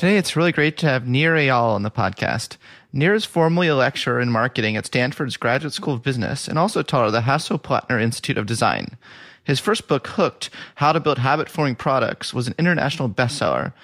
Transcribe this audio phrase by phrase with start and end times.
[0.00, 2.56] Today, it's really great to have Nir Eyal on the podcast.
[2.90, 6.82] Nir is formerly a lecturer in marketing at Stanford's Graduate School of Business and also
[6.82, 8.96] taught at the Hasso-Plattner Institute of Design.
[9.44, 13.74] His first book, Hooked How to Build Habit Forming Products, was an international bestseller.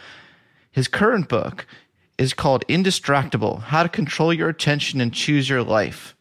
[0.73, 1.67] His current book
[2.17, 6.17] is called Indistractable How to Control Your Attention and Choose Your Life.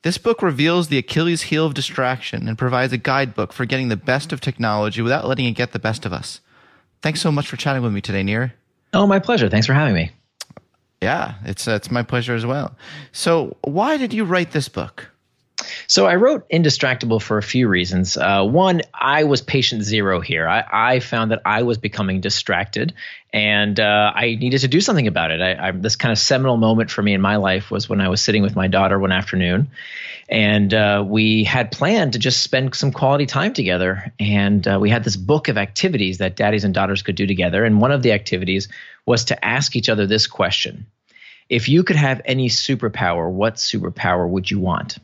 [0.00, 3.98] This book reveals the Achilles heel of distraction and provides a guidebook for getting the
[3.98, 6.40] best of technology without letting it get the best of us.
[7.02, 8.54] Thanks so much for chatting with me today, Nir.
[8.92, 9.48] Oh, my pleasure.
[9.48, 10.10] Thanks for having me.
[11.00, 12.76] Yeah, it's it's my pleasure as well.
[13.12, 15.09] So, why did you write this book?
[15.86, 18.16] So I wrote Indistractable for a few reasons.
[18.16, 20.48] Uh, one, I was patient zero here.
[20.48, 22.94] I, I, found that I was becoming distracted,
[23.32, 25.40] and uh, I needed to do something about it.
[25.40, 28.08] I, I, this kind of seminal moment for me in my life was when I
[28.08, 29.70] was sitting with my daughter one afternoon,
[30.28, 34.12] and uh, we had planned to just spend some quality time together.
[34.20, 37.64] And uh, we had this book of activities that daddies and daughters could do together.
[37.64, 38.68] And one of the activities
[39.06, 40.86] was to ask each other this question:
[41.48, 44.98] If you could have any superpower, what superpower would you want?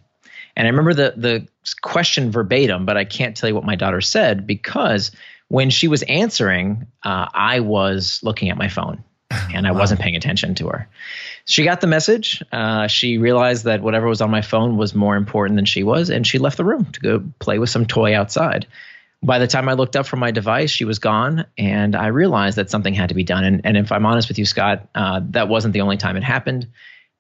[0.56, 1.49] And I remember the the
[1.83, 5.11] question verbatim, but I can't tell you what my daughter said because
[5.49, 9.81] when she was answering, uh, I was looking at my phone and I wow.
[9.81, 10.89] wasn't paying attention to her.
[11.44, 12.43] She got the message.
[12.50, 16.11] Uh, she realized that whatever was on my phone was more important than she was,
[16.11, 18.67] and she left the room to go play with some toy outside.
[19.23, 22.59] By the time I looked up from my device, she was gone, and I realized
[22.59, 23.44] that something had to be done.
[23.44, 26.23] And, and if I'm honest with you, Scott, uh, that wasn't the only time it
[26.23, 26.69] happened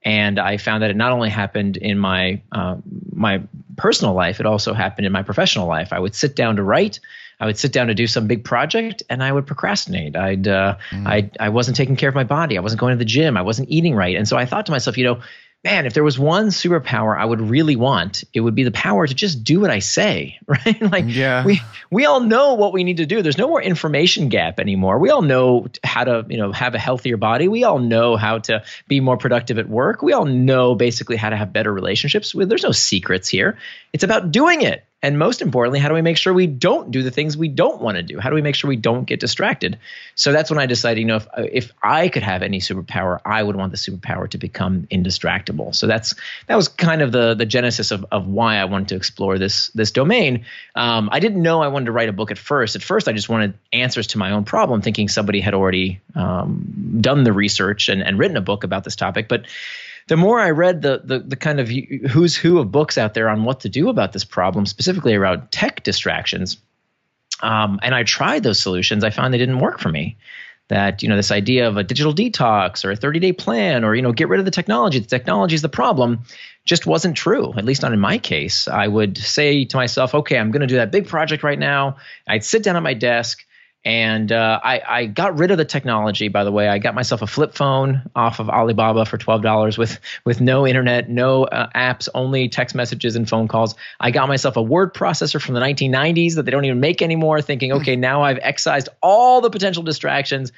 [0.06, 2.76] and I found that it not only happened in my uh,
[3.12, 3.42] my
[3.76, 5.92] personal life, it also happened in my professional life.
[5.92, 7.00] I would sit down to write,
[7.40, 10.14] I would sit down to do some big project, and I would procrastinate.
[10.14, 11.06] I'd uh, mm.
[11.08, 12.56] I I wasn't taking care of my body.
[12.56, 13.36] I wasn't going to the gym.
[13.36, 15.20] I wasn't eating right, and so I thought to myself, you know,
[15.64, 19.04] man, if there was one superpower I would really want, it would be the power
[19.04, 20.80] to just do what I say, right?
[20.80, 21.44] like yeah.
[21.44, 23.20] we we all know what we need to do.
[23.20, 25.00] There's no more information gap anymore.
[25.00, 27.48] We all know how to, you know, have a healthier body.
[27.48, 30.02] We all know how to be more productive at work.
[30.02, 32.32] We all know basically how to have better relationships.
[32.32, 33.58] There's no secrets here.
[33.92, 34.85] It's about doing it.
[35.02, 37.82] And most importantly, how do we make sure we don't do the things we don't
[37.82, 38.18] want to do?
[38.18, 39.78] How do we make sure we don't get distracted?
[40.14, 43.42] So that's when I decided, you know, if, if I could have any superpower, I
[43.42, 45.74] would want the superpower to become indistractable.
[45.74, 46.14] So that's
[46.46, 49.68] that was kind of the the genesis of, of why I wanted to explore this
[49.68, 50.46] this domain.
[50.74, 52.74] Um, I didn't know I wanted to write a book at first.
[52.74, 56.98] At first, I just wanted answers to my own problem, thinking somebody had already um,
[57.02, 59.28] done the research and, and written a book about this topic.
[59.28, 59.46] But
[60.08, 63.28] the more I read the, the the kind of who's who of books out there
[63.28, 66.58] on what to do about this problem, specifically around tech distractions,
[67.42, 70.16] um, and I tried those solutions, I found they didn't work for me.
[70.68, 73.94] that you know this idea of a digital detox or a 30 day plan or
[73.94, 76.22] you know get rid of the technology the technology is the problem
[76.64, 77.54] just wasn't true.
[77.56, 78.66] At least not in my case.
[78.66, 81.96] I would say to myself okay i'm going to do that big project right now.
[82.26, 83.45] I'd sit down at my desk
[83.86, 86.26] and uh, I, I, got rid of the technology.
[86.26, 89.78] By the way, I got myself a flip phone off of Alibaba for twelve dollars
[89.78, 93.76] with with no internet, no uh, apps, only text messages and phone calls.
[94.00, 97.40] I got myself a word processor from the 1990s that they don't even make anymore.
[97.40, 100.50] Thinking, okay, now I've excised all the potential distractions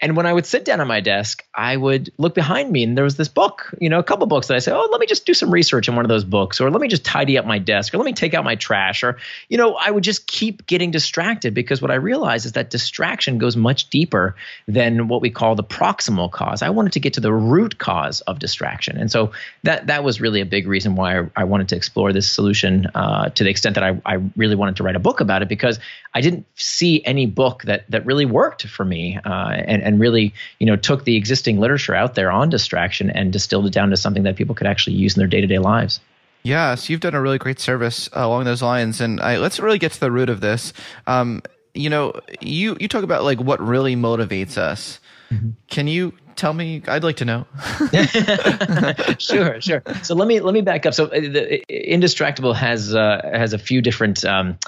[0.00, 2.96] and when I would sit down at my desk, I would look behind me and
[2.96, 5.06] there was this book, you know, a couple books that I said, oh, let me
[5.06, 7.44] just do some research in one of those books, or let me just tidy up
[7.44, 9.18] my desk, or let me take out my trash, or,
[9.48, 13.38] you know, I would just keep getting distracted because what I realized is that distraction
[13.38, 14.36] goes much deeper
[14.68, 16.62] than what we call the proximal cause.
[16.62, 18.98] I wanted to get to the root cause of distraction.
[18.98, 19.32] And so
[19.64, 22.86] that that was really a big reason why I, I wanted to explore this solution
[22.94, 25.48] uh, to the extent that I, I really wanted to write a book about it
[25.48, 25.80] because
[26.14, 30.32] I didn't see any book that that really worked for me uh, and and really
[30.58, 33.96] you know took the existing literature out there on distraction and distilled it down to
[33.96, 36.00] something that people could actually use in their day to day lives.
[36.44, 39.58] Yeah, so you've done a really great service uh, along those lines, and I, let's
[39.58, 40.72] really get to the root of this.
[41.06, 41.42] Um,
[41.74, 45.00] you know, you you talk about like what really motivates us.
[45.30, 45.50] Mm-hmm.
[45.68, 46.82] Can you tell me?
[46.86, 47.46] I'd like to know.
[49.18, 49.82] sure, sure.
[50.02, 50.94] So let me let me back up.
[50.94, 54.24] So uh, the, Indistractable has uh, has a few different.
[54.24, 54.58] Um,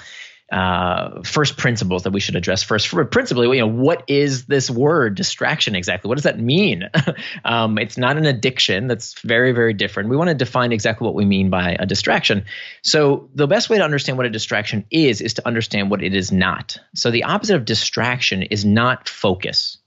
[0.51, 2.89] uh, first principles that we should address first.
[3.09, 6.09] Principally, you know, what is this word distraction exactly?
[6.09, 6.89] What does that mean?
[7.45, 8.87] um, it's not an addiction.
[8.87, 10.09] That's very, very different.
[10.09, 12.45] We want to define exactly what we mean by a distraction.
[12.81, 16.13] So the best way to understand what a distraction is is to understand what it
[16.13, 16.77] is not.
[16.95, 19.77] So the opposite of distraction is not focus.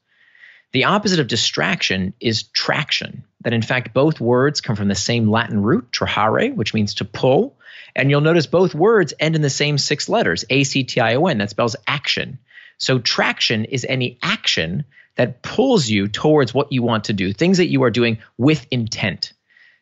[0.72, 3.24] The opposite of distraction is traction.
[3.42, 7.04] That in fact both words come from the same Latin root, trahere, which means to
[7.04, 7.58] pull
[7.94, 11.14] and you'll notice both words end in the same six letters, A C T I
[11.14, 11.38] O N.
[11.38, 12.38] That spells action.
[12.78, 14.84] So traction is any action
[15.16, 18.66] that pulls you towards what you want to do, things that you are doing with
[18.70, 19.32] intent.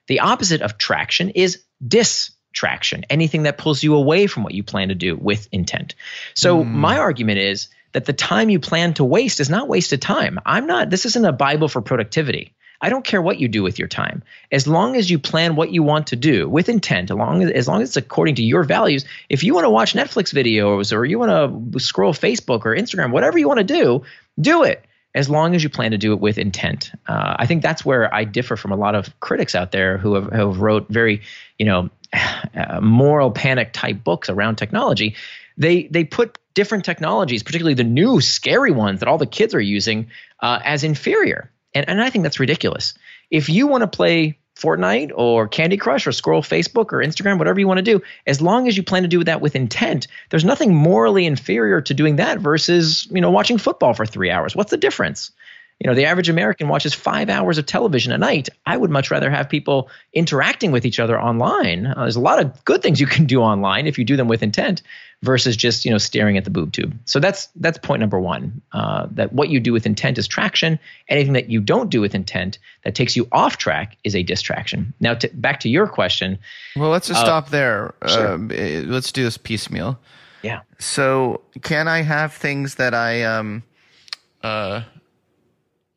[0.08, 4.88] The opposite of traction is distraction, anything that pulls you away from what you plan
[4.88, 5.94] to do with intent.
[6.34, 6.68] So mm.
[6.68, 10.38] my argument is that the time you plan to waste is not wasted time.
[10.44, 12.54] I'm not, this isn't a Bible for productivity.
[12.82, 14.22] I don't care what you do with your time.
[14.50, 17.50] As long as you plan what you want to do with intent, as long as,
[17.52, 20.94] as long as it's according to your values, if you want to watch Netflix videos
[20.94, 24.02] or you want to scroll Facebook or Instagram, whatever you want to do,
[24.40, 24.84] do it
[25.14, 26.90] as long as you plan to do it with intent.
[27.06, 30.14] Uh, I think that's where I differ from a lot of critics out there who
[30.14, 31.22] have, have wrote very,
[31.58, 35.14] you know, uh, moral panic type books around technology.
[35.56, 39.60] They they put different technologies, particularly the new scary ones that all the kids are
[39.60, 41.50] using, uh, as inferior.
[41.74, 42.94] And, and I think that's ridiculous.
[43.30, 47.58] If you want to play Fortnite or Candy Crush or scroll Facebook or Instagram, whatever
[47.58, 50.44] you want to do, as long as you plan to do that with intent, there's
[50.44, 54.54] nothing morally inferior to doing that versus, you know, watching football for three hours.
[54.54, 55.30] What's the difference?
[55.82, 58.48] You know the average american watches five hours of television a night.
[58.66, 61.86] I would much rather have people interacting with each other online.
[61.86, 64.28] Uh, there's a lot of good things you can do online if you do them
[64.28, 64.82] with intent
[65.22, 66.96] versus just you know staring at the boob tube.
[67.04, 70.78] So that's that's point number one uh, that what you do with intent is traction.
[71.08, 74.94] Anything that you don't do with intent that takes you off track is a distraction.
[75.00, 76.38] Now to, back to your question
[76.76, 77.94] well let's just uh, stop there.
[78.06, 78.34] sure.
[78.34, 79.98] Uh, eh, let's do this piecemeal.
[80.42, 80.60] Yeah.
[80.78, 83.64] So can i have things that i um
[84.42, 84.82] uh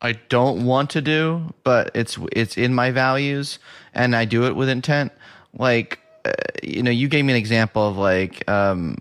[0.02, 3.60] I don't want to do, but it's it's in my values,
[3.94, 5.12] and I do it with intent.
[5.58, 6.32] Like, uh,
[6.62, 8.98] you know, you gave me an example of like, um,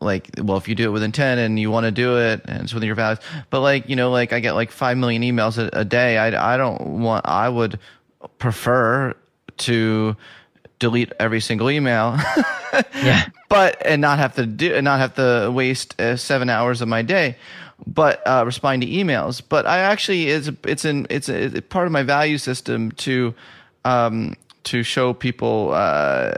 [0.00, 2.62] like, well, if you do it with intent and you want to do it, and
[2.62, 3.18] it's within your values.
[3.50, 6.16] But like, you know, like I get like five million emails a, a day.
[6.16, 7.26] I I don't want.
[7.26, 7.78] I would
[8.38, 9.14] prefer
[9.58, 10.16] to
[10.78, 12.16] delete every single email.
[12.94, 13.26] yeah.
[13.48, 16.88] But and not have to do and not have to waste uh, seven hours of
[16.88, 17.36] my day
[17.86, 19.42] but uh, responding to emails.
[19.46, 23.34] But I actually it's it's an it's a, it's part of my value system to
[23.84, 24.34] um,
[24.64, 26.32] to show people uh,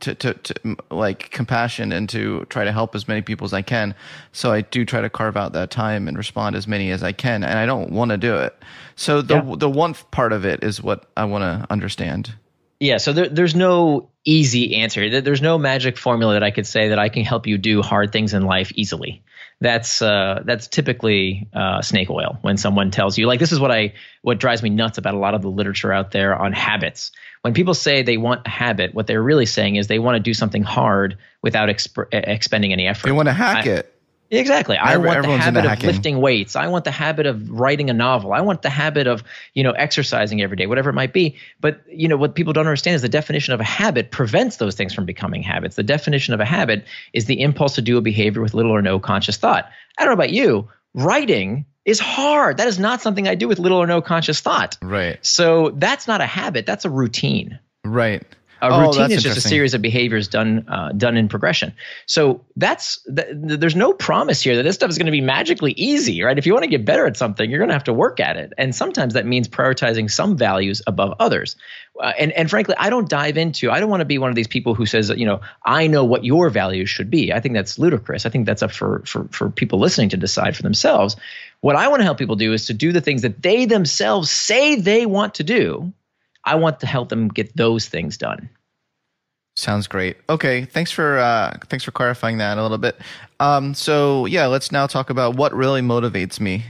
[0.00, 3.62] to, to, to like compassion and to try to help as many people as I
[3.62, 3.94] can.
[4.32, 7.12] So I do try to carve out that time and respond as many as I
[7.12, 8.56] can, and I don't want to do it.
[8.96, 9.54] So the yeah.
[9.58, 12.34] the one part of it is what I want to understand.
[12.78, 15.22] Yeah, so there, there's no easy answer.
[15.22, 18.12] There's no magic formula that I could say that I can help you do hard
[18.12, 19.22] things in life easily
[19.60, 23.70] that's uh, that's typically uh, snake oil when someone tells you like this is what
[23.70, 27.10] I what drives me nuts about a lot of the literature out there on habits.
[27.40, 30.20] When people say they want a habit, what they're really saying is they want to
[30.20, 33.06] do something hard without exp- expending any effort.
[33.06, 33.95] They want to hack I, it.
[34.30, 34.76] Exactly.
[34.76, 35.86] I want the habit of hacking.
[35.86, 36.56] lifting weights.
[36.56, 38.32] I want the habit of writing a novel.
[38.32, 39.22] I want the habit of,
[39.54, 41.36] you know, exercising every day, whatever it might be.
[41.60, 44.74] But, you know, what people don't understand is the definition of a habit prevents those
[44.74, 45.76] things from becoming habits.
[45.76, 48.82] The definition of a habit is the impulse to do a behavior with little or
[48.82, 49.70] no conscious thought.
[49.98, 52.56] I don't know about you, writing is hard.
[52.56, 54.76] That is not something I do with little or no conscious thought.
[54.82, 55.24] Right.
[55.24, 56.66] So that's not a habit.
[56.66, 57.60] That's a routine.
[57.84, 58.24] Right.
[58.62, 61.74] A Oh, routine is just a series of behaviors done uh, done in progression.
[62.06, 65.20] So that's th- th- there's no promise here that this stuff is going to be
[65.20, 66.38] magically easy, right?
[66.38, 68.36] If you want to get better at something, you're going to have to work at
[68.36, 71.56] it, and sometimes that means prioritizing some values above others.
[72.00, 73.70] Uh, and and frankly, I don't dive into.
[73.70, 76.04] I don't want to be one of these people who says, you know, I know
[76.04, 77.32] what your values should be.
[77.32, 78.26] I think that's ludicrous.
[78.26, 81.16] I think that's up for for for people listening to decide for themselves.
[81.60, 84.30] What I want to help people do is to do the things that they themselves
[84.30, 85.92] say they want to do.
[86.46, 88.48] I want to help them get those things done.
[89.56, 90.18] Sounds great.
[90.28, 92.96] Okay, thanks for uh, thanks for clarifying that a little bit.
[93.40, 96.64] Um, so yeah, let's now talk about what really motivates me.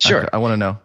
[0.00, 0.28] Sure.
[0.32, 0.78] I, want to know.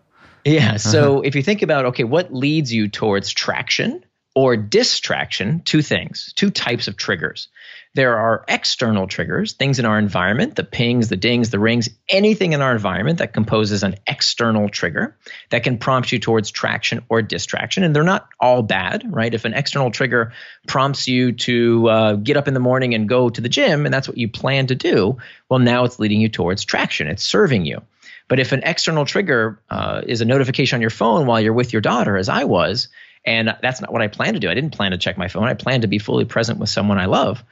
[0.46, 0.78] Yeah.
[0.78, 4.04] So if you think about, okay, what leads you towards traction
[4.38, 5.62] or distraction?
[5.62, 7.48] Two things, two types of triggers.
[7.96, 12.54] There are external triggers, things in our environment, the pings, the dings, the rings, anything
[12.54, 15.18] in our environment that composes an external trigger
[15.50, 17.84] that can prompt you towards traction or distraction.
[17.84, 19.34] And they're not all bad, right?
[19.34, 20.34] If an external trigger
[20.68, 23.94] prompts you to uh, get up in the morning and go to the gym, and
[23.94, 25.18] that's what you plan to do,
[25.50, 27.08] well, now it's leading you towards traction.
[27.08, 27.82] It's serving you.
[28.28, 31.74] But if an external trigger uh, is a notification on your phone while you're with
[31.74, 32.90] your daughter, as I was,
[33.28, 34.50] and that's not what I planned to do.
[34.50, 35.44] I didn't plan to check my phone.
[35.44, 37.44] I planned to be fully present with someone I love.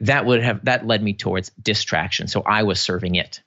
[0.00, 2.28] That would have that led me towards distraction.
[2.28, 3.42] So I was serving it.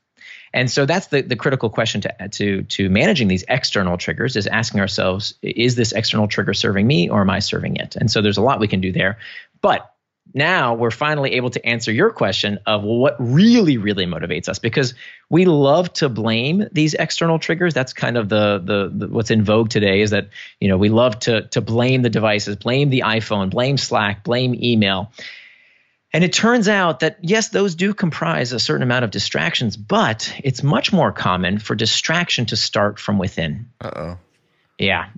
[0.53, 4.48] And so that's the, the critical question to, to, to managing these external triggers is
[4.48, 7.96] asking ourselves, is this external trigger serving me or am I serving it?
[7.96, 9.17] And so there's a lot we can do there.
[9.62, 9.94] But
[10.38, 14.60] now we're finally able to answer your question of well, what really, really motivates us
[14.60, 14.94] because
[15.29, 17.74] we love to blame these external triggers.
[17.74, 20.29] That's kind of the, the, the what's in vogue today is that
[20.60, 24.56] you know we love to to blame the devices, blame the iPhone, blame Slack, blame
[24.56, 25.12] email.
[26.13, 30.34] And it turns out that yes, those do comprise a certain amount of distractions, but
[30.44, 33.70] it's much more common for distraction to start from within.
[33.82, 34.17] Uh oh.
[34.77, 35.10] Yeah.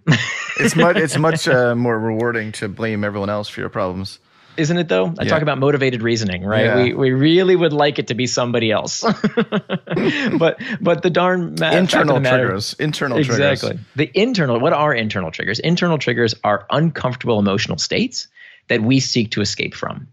[0.60, 4.20] It's much it's much uh, more rewarding to blame everyone else for your problems.
[4.60, 5.08] Isn't it though?
[5.18, 5.30] I Yeah.
[5.30, 6.66] talk about motivated reasoning, right?
[6.66, 6.76] Yeah.
[6.84, 9.02] We we really would like it to be somebody else.
[10.38, 12.74] but but the darn ma- internal the matter- triggers.
[12.80, 13.70] Internal exactly.
[13.70, 13.86] triggers.
[13.96, 15.60] The internal what are internal triggers?
[15.60, 18.28] Internal triggers are uncomfortable emotional states
[18.68, 20.08] that we seek to escape from.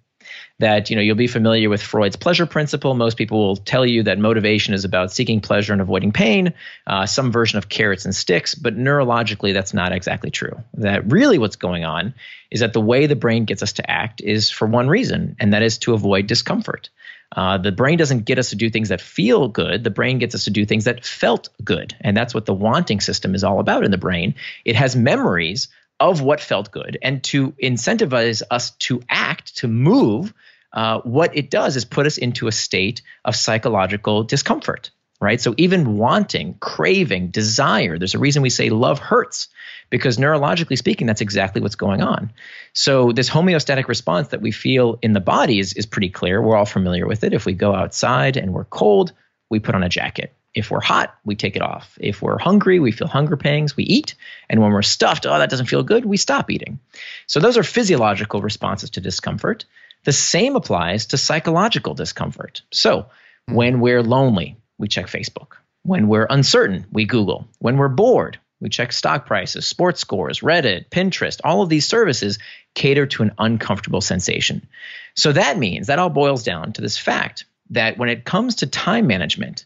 [0.59, 2.95] That you know you'll be familiar with Freud's pleasure principle.
[2.95, 6.55] Most people will tell you that motivation is about seeking pleasure and avoiding pain.
[6.87, 10.63] Uh, some version of carrots and sticks, but neurologically that's not exactly true.
[10.75, 12.15] That really what's going on
[12.51, 15.53] is that the way the brain gets us to act is for one reason, and
[15.53, 16.89] that is to avoid discomfort.
[17.35, 19.83] Uh, the brain doesn't get us to do things that feel good.
[19.83, 21.95] The brain gets us to do things that felt good.
[22.01, 24.35] And that's what the wanting system is all about in the brain.
[24.65, 25.69] It has memories
[26.01, 26.99] of what felt good.
[27.03, 30.35] And to incentivize us to act, to move,
[30.73, 35.41] uh, what it does is put us into a state of psychological discomfort, right?
[35.41, 39.49] So even wanting, craving, desire, there's a reason we say love hurts
[39.89, 42.31] because neurologically speaking, that's exactly what's going on.
[42.75, 46.43] So this homeostatic response that we feel in the body is, is pretty clear.
[46.43, 47.33] We're all familiar with it.
[47.33, 49.13] If we go outside and we're cold,
[49.49, 50.36] we put on a jacket.
[50.57, 51.99] If we're hot, we take it off.
[52.01, 54.15] If we're hungry, we feel hunger pangs, we eat.
[54.49, 56.81] And when we're stuffed, oh, that doesn't feel good, we stop eating.
[57.27, 59.67] So those are physiological responses to discomfort.
[60.05, 62.63] The same applies to psychological discomfort.
[62.73, 63.07] So
[63.47, 63.55] hmm.
[63.55, 65.59] when we're lonely, we check Facebook.
[65.83, 67.47] When we're uncertain, we Google.
[67.59, 71.39] When we're bored, we check stock prices, sports scores, Reddit, Pinterest.
[71.45, 72.39] All of these services
[72.75, 74.67] cater to an uncomfortable sensation.
[75.15, 78.67] So that means that all boils down to this fact that when it comes to
[78.67, 79.66] time management,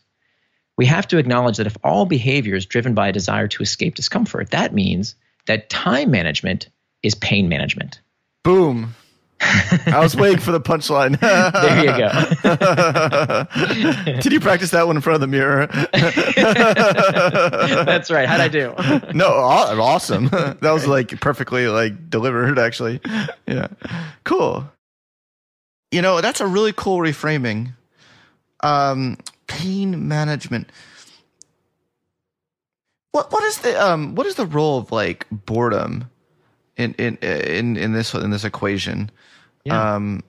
[0.80, 3.94] we have to acknowledge that if all behavior is driven by a desire to escape
[3.94, 5.14] discomfort, that means
[5.46, 6.70] that time management
[7.02, 8.00] is pain management.
[8.44, 8.94] Boom.
[9.42, 11.20] I was waiting for the punchline.
[11.20, 11.92] There you
[14.06, 14.20] go.
[14.22, 15.66] Did you practice that one in front of the mirror?
[17.84, 18.26] That's right.
[18.26, 18.74] How'd I do?
[19.12, 20.28] no, awesome.
[20.28, 23.02] That was like perfectly like delivered actually.
[23.46, 23.66] Yeah.
[24.24, 24.66] Cool.
[25.90, 27.74] You know, that's a really cool reframing.
[28.62, 29.18] Um
[29.50, 30.70] pain management.
[33.12, 36.08] What what is the um what is the role of like boredom
[36.76, 39.10] in in in in this in this equation?
[39.64, 39.94] Yeah.
[39.94, 40.22] Um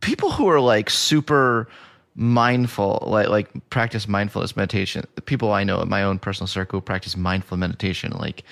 [0.00, 1.68] people who are like super
[2.16, 6.80] mindful like like practice mindfulness meditation the people i know in my own personal circle
[6.80, 8.44] practice mindful meditation like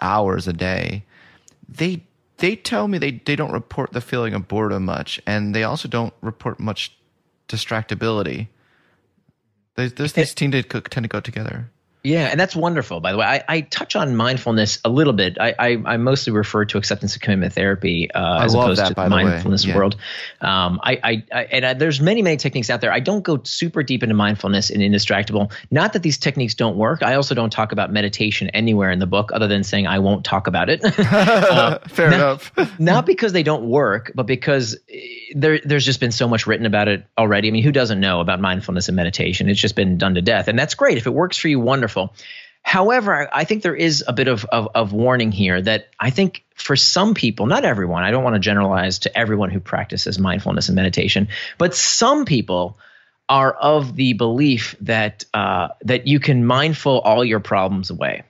[0.00, 1.04] hours a day
[1.68, 2.02] they
[2.38, 5.86] they tell me they they don't report the feeling of boredom much and they also
[5.88, 6.96] don't report much
[7.48, 8.48] distractibility
[9.76, 11.70] they, those these tend to tend to go together
[12.06, 13.00] Yeah, and that's wonderful.
[13.00, 15.38] By the way, I, I touch on mindfulness a little bit.
[15.40, 18.94] I, I, I mostly refer to acceptance and commitment therapy uh, as opposed that, to
[18.94, 19.74] the mindfulness Yeah.
[19.74, 19.96] world.
[20.40, 22.92] Um, I, I, and I, there's many many techniques out there.
[22.92, 25.52] I don't go super deep into mindfulness and Indistractable.
[25.72, 27.02] Not that these techniques don't work.
[27.02, 30.24] I also don't talk about meditation anywhere in the book, other than saying I won't
[30.24, 30.82] talk about it.
[31.90, 32.52] Fair enough.
[32.78, 35.00] not because they don't work, but because eh,
[35.34, 37.48] there, there's just been so much written about it already.
[37.48, 39.48] I mean, who doesn't know about mindfulness and meditation?
[39.48, 40.98] It's just been done to death, and that's great.
[40.98, 41.95] If it works for you, wonderful.
[42.62, 46.44] However, I think there is a bit of, of, of warning here that I think
[46.56, 50.68] for some people, not everyone, I don't want to generalize to everyone who practices mindfulness
[50.68, 52.76] and meditation, but some people
[53.28, 58.24] are of the belief that uh, that you can mindful all your problems away.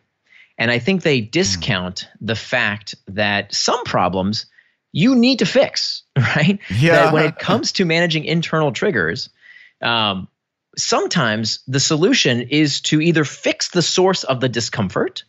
[0.58, 4.46] And I think they discount the fact that some problems
[4.92, 6.58] you need to fix, right?
[6.70, 7.04] Yeah.
[7.04, 9.28] That when it comes to managing internal triggers,
[9.82, 10.28] um,
[10.76, 15.24] sometimes the solution is to either fix the source of the discomfort,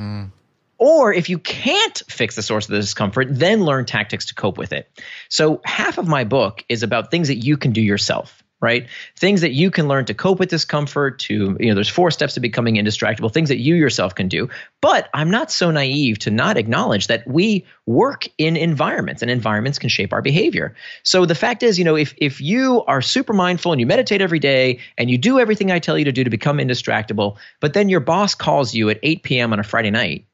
[0.77, 4.57] or if you can't fix the source of the discomfort, then learn tactics to cope
[4.57, 4.89] with it.
[5.29, 8.43] So, half of my book is about things that you can do yourself.
[8.59, 11.19] Right, things that you can learn to cope with discomfort.
[11.19, 13.31] To you know, there's four steps to becoming indistractable.
[13.31, 14.49] Things that you yourself can do.
[14.81, 19.77] But I'm not so naive to not acknowledge that we work in environments, and environments
[19.77, 20.75] can shape our behavior.
[21.03, 24.21] So the fact is, you know, if if you are super mindful and you meditate
[24.21, 27.73] every day and you do everything I tell you to do to become indistractable, but
[27.73, 29.53] then your boss calls you at 8 p.m.
[29.53, 30.25] on a Friday night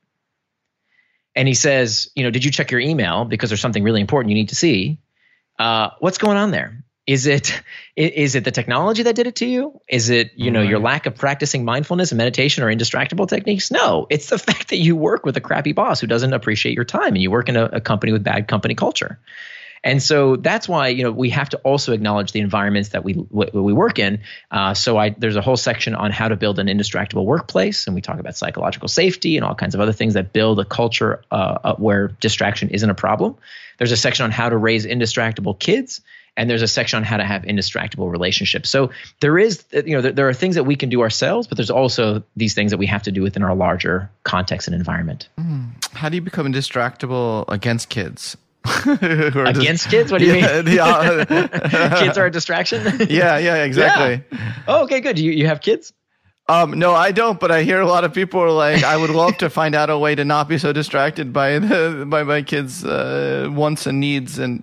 [1.35, 4.29] and he says, you know, did you check your email because there's something really important
[4.29, 4.99] you need to see?
[5.57, 6.83] Uh, what's going on there?
[7.05, 7.61] Is it
[7.97, 9.81] is it the technology that did it to you?
[9.89, 13.71] Is it you know your lack of practicing mindfulness and meditation or indistractable techniques?
[13.71, 16.85] No, it's the fact that you work with a crappy boss who doesn't appreciate your
[16.85, 19.19] time, and you work in a, a company with bad company culture.
[19.83, 23.15] And so that's why you know we have to also acknowledge the environments that we
[23.31, 24.21] we work in.
[24.49, 27.95] Uh, so I there's a whole section on how to build an indistractable workplace, and
[27.95, 31.21] we talk about psychological safety and all kinds of other things that build a culture
[31.31, 33.35] uh, uh, where distraction isn't a problem.
[33.77, 35.99] There's a section on how to raise indistractable kids,
[36.35, 38.69] and there's a section on how to have indistractable relationships.
[38.69, 41.57] So there is you know there, there are things that we can do ourselves, but
[41.57, 45.29] there's also these things that we have to do within our larger context and environment.
[45.39, 45.71] Mm.
[45.93, 48.37] How do you become indistractable against kids?
[48.65, 50.75] Are just- Against kids, what do you yeah, mean?
[50.75, 52.81] yeah, kids are a distraction.
[53.09, 54.23] yeah, yeah, exactly.
[54.67, 55.19] Oh, okay, good.
[55.19, 55.91] You you have kids?
[56.49, 59.11] Um, no, I don't, but I hear a lot of people are like, I would
[59.11, 62.41] love to find out a way to not be so distracted by the by my
[62.41, 64.61] kids' uh, wants and needs, and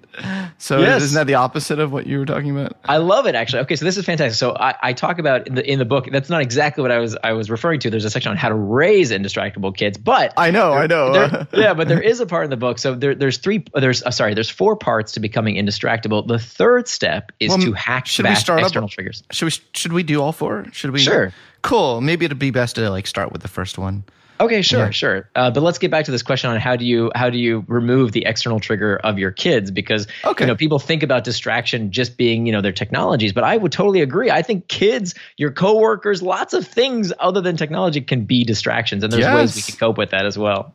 [0.58, 1.00] so Yes.
[1.04, 2.76] isn't that the opposite of what you were talking about?
[2.84, 3.60] I love it actually.
[3.60, 4.36] Okay, so this is fantastic.
[4.38, 6.06] So I, I talk about in the in the book.
[6.12, 7.88] That's not exactly what I was I was referring to.
[7.90, 11.12] There's a section on how to raise indistractable kids, but I know, I know.
[11.14, 12.78] there- yeah, but there is a part in the book.
[12.78, 13.64] So there, there's three.
[13.74, 14.34] There's uh, sorry.
[14.34, 16.26] There's four parts to becoming indistractable.
[16.28, 19.22] The third step is Well, to hack should we back start up- external triggers.
[19.32, 20.66] Should we should we do all four?
[20.72, 20.98] Should we?
[20.98, 21.32] Sure.
[21.62, 22.00] Cool.
[22.00, 24.04] Maybe it'd be best to like start with the first one.
[24.40, 24.90] Okay, sure, Yeah.
[24.90, 25.28] sure.
[25.36, 27.62] Uh, but let's get back to this question on how do you how do you
[27.68, 30.44] remove the external trigger of your kids because Okay.
[30.44, 33.70] you know people think about distraction just being you know their technologies, but I would
[33.70, 34.30] totally agree.
[34.30, 39.12] I think kids, your coworkers, lots of things other than technology can be distractions, and
[39.12, 40.74] there's ways we can cope with that as well.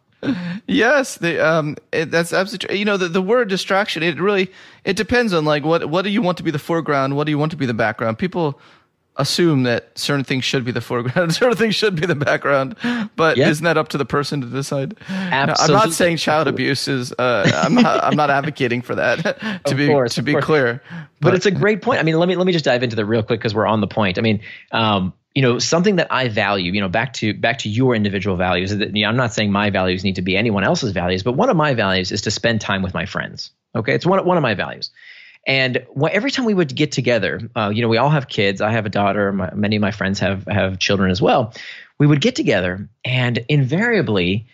[0.68, 2.78] Yes, the um, it, that's absolutely.
[2.80, 4.04] You know, the, the word distraction.
[4.04, 4.52] It really
[4.84, 7.32] it depends on like what what do you want to be the foreground, what do
[7.32, 8.18] you want to be the background.
[8.18, 8.60] People
[9.18, 12.76] assume that certain things should be the foreground, certain things should be the background,
[13.16, 13.50] but Yeah.
[13.50, 14.96] isn't that up to the person to decide?
[15.10, 17.12] No, I'm not saying child abuse is.
[17.14, 18.04] Uh, I'm not.
[18.04, 19.20] I'm not advocating for that.
[19.40, 20.46] to Of be course, to be course.
[20.46, 20.82] clear,
[21.22, 22.00] but it's a great point.
[22.00, 23.82] I mean, let me let me just dive into that real quick because we're on
[23.82, 24.18] the point.
[24.18, 27.70] I mean, um, you know, something that I value, you know, back to back to
[27.70, 28.76] your individual values.
[28.76, 31.34] That, you know, I'm not saying my values need to be anyone else's values, but
[31.34, 33.52] one of my values is to spend time with my friends.
[33.76, 34.92] Okay, it's one one of my values.
[35.46, 38.62] And wh- every time we would get together, uh, you know, we all have kids.
[38.62, 39.32] I have a daughter.
[39.32, 41.54] My, many of my friends have have children as well.
[41.98, 44.46] We would get together, and invariably,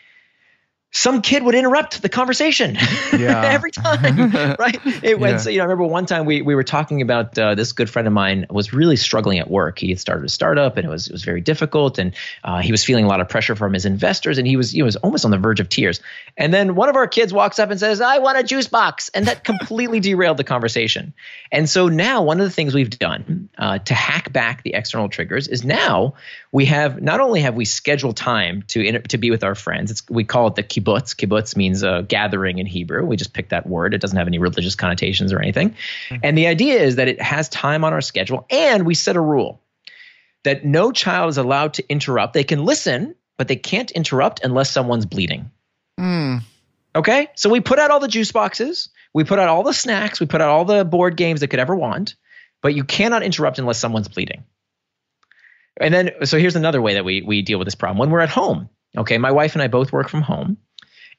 [0.94, 2.76] some kid would interrupt the conversation
[3.18, 3.44] Yeah.
[3.46, 4.80] every time, right?
[5.04, 5.34] It went.
[5.34, 5.38] Yeah.
[5.38, 7.90] So, you know, I remember one time we we were talking about uh, this good
[7.90, 9.80] friend of mine was really struggling at work.
[9.80, 12.72] He had started a startup, and it was it was very difficult, and uh, he
[12.72, 15.24] was feeling a lot of pressure from his investors, and he was he was almost
[15.24, 16.02] on the verge of tears.
[16.38, 19.10] And then one of our kids walks up and says, "I want a juice box,"
[19.14, 21.14] and that completely derailed the conversation.
[21.54, 25.08] And so now one of the things we've done uh, to hack back the external
[25.08, 26.16] triggers is now
[26.52, 29.92] we have not only have we scheduled time to to be with our friends.
[29.92, 31.16] It's we call it the kibbutz.
[31.16, 33.06] Kibbutz means a gathering in Hebrew.
[33.06, 33.94] We just picked that word.
[33.94, 35.76] It doesn't have any religious connotations or anything.
[36.24, 39.22] And the idea is that it has time on our schedule, and we set a
[39.22, 39.62] rule
[40.44, 42.34] that no child is allowed to interrupt.
[42.34, 45.52] They can listen, but they can't interrupt unless someone's bleeding.
[45.98, 46.38] Hmm.
[46.96, 47.30] Okay.
[47.36, 50.26] So we put out all the juice boxes, we put out all the snacks, we
[50.26, 52.16] put out all the board games they could ever want,
[52.62, 54.44] but you cannot interrupt unless someone's bleeding.
[55.80, 58.20] And then, so here's another way that we we deal with this problem when we're
[58.20, 58.70] at home.
[58.98, 60.58] Okay, my wife and I both work from home.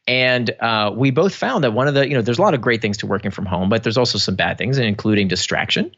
[0.06, 2.60] And uh, we both found that one of the, you know, there's a lot of
[2.60, 5.94] great things to working from home, but there's also some bad things, including distraction.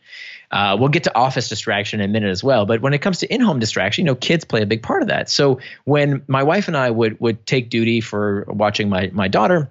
[0.50, 2.66] Uh, we'll get to office distraction in a minute as well.
[2.66, 5.08] But when it comes to in-home distraction, you know, kids play a big part of
[5.08, 5.30] that.
[5.30, 9.70] So when my wife and I would would take duty for watching my my daughter,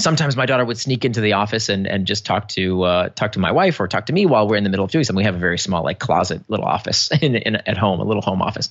[0.00, 3.32] sometimes my daughter would sneak into the office and, and just talk to uh, talk
[3.32, 5.18] to my wife or talk to me while we're in the middle of doing something.
[5.18, 8.22] We have a very small like closet little office in, in at home, a little
[8.22, 8.70] home office.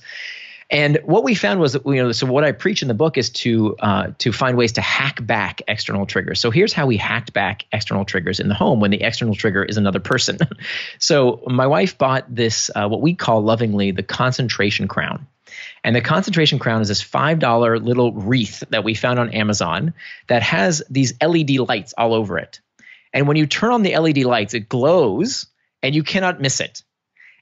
[0.72, 3.18] And what we found was that you know, so what I preach in the book
[3.18, 6.38] is to uh, to find ways to hack back external triggers.
[6.38, 9.64] So here's how we hacked back external triggers in the home when the external trigger
[9.64, 10.38] is another person.
[11.00, 15.26] so my wife bought this uh, what we call lovingly the concentration crown.
[15.82, 19.94] And the concentration crown is this $5 little wreath that we found on Amazon
[20.28, 22.60] that has these LED lights all over it.
[23.12, 25.46] And when you turn on the LED lights, it glows
[25.82, 26.82] and you cannot miss it.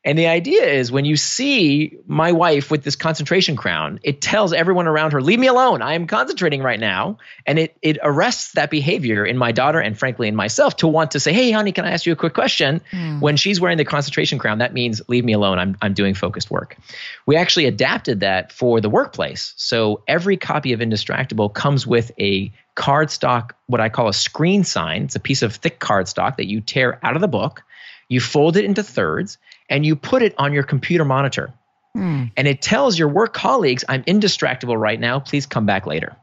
[0.05, 4.53] And the idea is when you see my wife with this concentration crown, it tells
[4.53, 5.83] everyone around her, leave me alone.
[5.83, 7.19] I am concentrating right now.
[7.47, 11.11] And it, it arrests that behavior in my daughter and frankly in myself to want
[11.13, 12.81] to say, hey, honey, can I ask you a quick question?
[12.93, 13.21] Mm.
[13.21, 15.59] When she's wearing the concentration crown, that means leave me alone.
[15.59, 16.77] I'm, I'm doing focused work.
[17.27, 19.53] We actually adapted that for the workplace.
[19.57, 25.03] So every copy of Indistractable comes with a cardstock, what I call a screen sign.
[25.03, 27.65] It's a piece of thick cardstock that you tear out of the book.
[28.09, 29.37] You fold it into thirds
[29.69, 31.53] and you put it on your computer monitor.
[31.95, 32.25] Hmm.
[32.37, 35.21] And it tells your work colleagues, I'm indistractable right now.
[35.21, 36.17] Please come back later.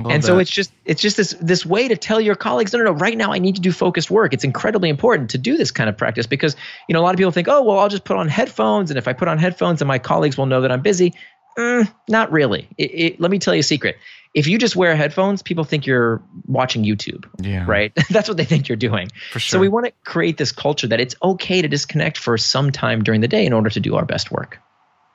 [0.00, 0.26] and that.
[0.26, 2.92] so it's just it's just this this way to tell your colleagues, no, no, no,
[2.92, 4.34] right now I need to do focused work.
[4.34, 6.56] It's incredibly important to do this kind of practice because
[6.88, 8.98] you know a lot of people think, oh, well, I'll just put on headphones, and
[8.98, 11.14] if I put on headphones, then my colleagues will know that I'm busy.
[11.58, 12.68] Mm, not really.
[12.78, 13.96] It, it, let me tell you a secret
[14.34, 17.24] if you just wear headphones, people think you're watching YouTube.
[17.40, 17.64] Yeah.
[17.66, 17.92] Right.
[18.10, 19.10] That's what they think you're doing.
[19.30, 19.58] For sure.
[19.58, 23.04] So we want to create this culture that it's okay to disconnect for some time
[23.04, 24.58] during the day in order to do our best work.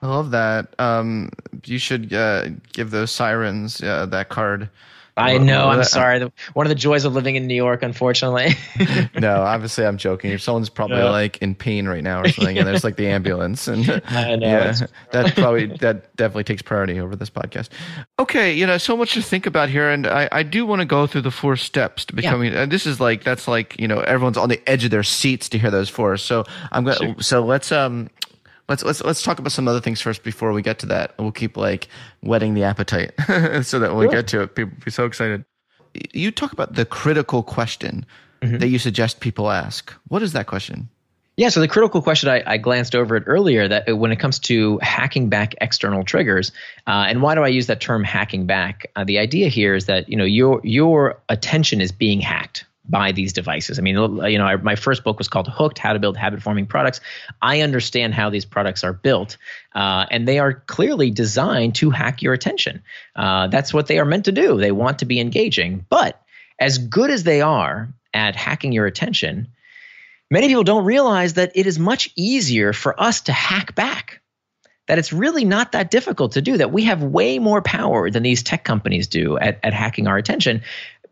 [0.01, 0.73] I love that.
[0.79, 1.31] Um,
[1.65, 4.69] you should uh, give those sirens uh, that card
[5.19, 5.69] I know.
[5.69, 6.31] I'm sorry.
[6.53, 8.55] One of the joys of living in New York, unfortunately.
[9.19, 10.37] no, obviously I'm joking.
[10.37, 11.09] Someone's probably yeah.
[11.09, 14.47] like in pain right now or something, and there's like the ambulance, and I know.
[14.47, 14.73] Yeah,
[15.11, 17.69] that probably that definitely takes priority over this podcast.
[18.17, 20.85] Okay, you know, so much to think about here, and I, I do want to
[20.85, 22.53] go through the four steps to becoming.
[22.53, 22.65] Yeah.
[22.65, 25.59] this is like that's like you know everyone's on the edge of their seats to
[25.59, 26.17] hear those four.
[26.17, 26.97] So I'm gonna.
[26.97, 27.15] Sure.
[27.19, 28.09] So let's um
[28.69, 31.15] let's let's let's talk about some other things first before we get to that.
[31.17, 31.87] We'll keep like
[32.21, 33.11] whetting the appetite
[33.65, 35.43] so that when we get to it, people be so excited.
[36.13, 38.05] You talk about the critical question
[38.41, 38.59] mm-hmm.
[38.59, 39.91] that you suggest people ask.
[40.07, 40.89] What is that question?
[41.35, 44.39] Yeah, so the critical question I, I, glanced over it earlier that when it comes
[44.39, 46.51] to hacking back external triggers,
[46.85, 48.91] uh, and why do I use that term hacking back?
[48.97, 53.11] Uh, the idea here is that you know your your attention is being hacked by
[53.11, 53.77] these devices.
[53.77, 56.65] I mean, you know, I, my first book was called Hooked: How to Build Habit-Forming
[56.67, 57.01] Products.
[57.41, 59.37] I understand how these products are built,
[59.75, 62.81] uh, and they are clearly designed to hack your attention.
[63.15, 64.57] Uh, that's what they are meant to do.
[64.57, 66.21] They want to be engaging, but
[66.59, 69.47] as good as they are at hacking your attention,
[70.31, 74.21] many people don't realize that it is much easier for us to hack back
[74.89, 78.23] that it's really not that difficult to do that we have way more power than
[78.23, 80.63] these tech companies do at, at hacking our attention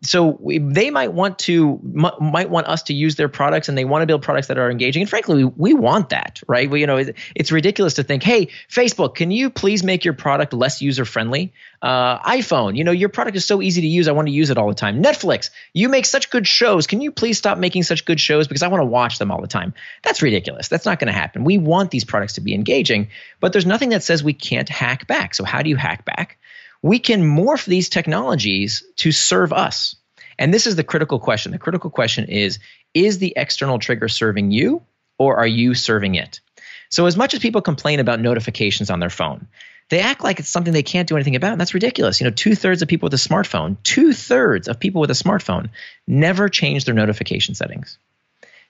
[0.02, 3.78] so we, they might want to m- might want us to use their products and
[3.78, 5.02] they want to build products that are engaging.
[5.02, 6.70] And frankly we, we want that right?
[6.70, 10.14] We, you know it, it's ridiculous to think hey facebook can you please make your
[10.14, 14.08] product less user friendly uh, iphone you know your product is so easy to use
[14.08, 15.02] i want to use it all the time.
[15.02, 16.88] Netflix you make such good shows.
[16.88, 19.42] Can you please stop making such good shows because i want to watch them all
[19.42, 19.74] the time?
[20.04, 20.68] That's ridiculous.
[20.68, 21.44] That's not going to happen.
[21.44, 25.08] We want these products to be engaging but there's nothing that says we can't hack
[25.08, 25.36] back.
[25.36, 26.38] So how do you hack back
[26.82, 29.96] we can morph these technologies to serve us.
[30.40, 31.52] And this is the critical question.
[31.52, 32.60] The critical question is
[32.94, 34.84] Is the external trigger serving you
[35.18, 36.42] or are you serving it?
[36.90, 39.48] So, as much as people complain about notifications on their phone,
[39.90, 41.54] they act like it's something they can't do anything about.
[41.54, 42.20] And that's ridiculous.
[42.20, 45.14] You know, two thirds of people with a smartphone, two thirds of people with a
[45.14, 45.70] smartphone
[46.08, 47.98] never change their notification settings.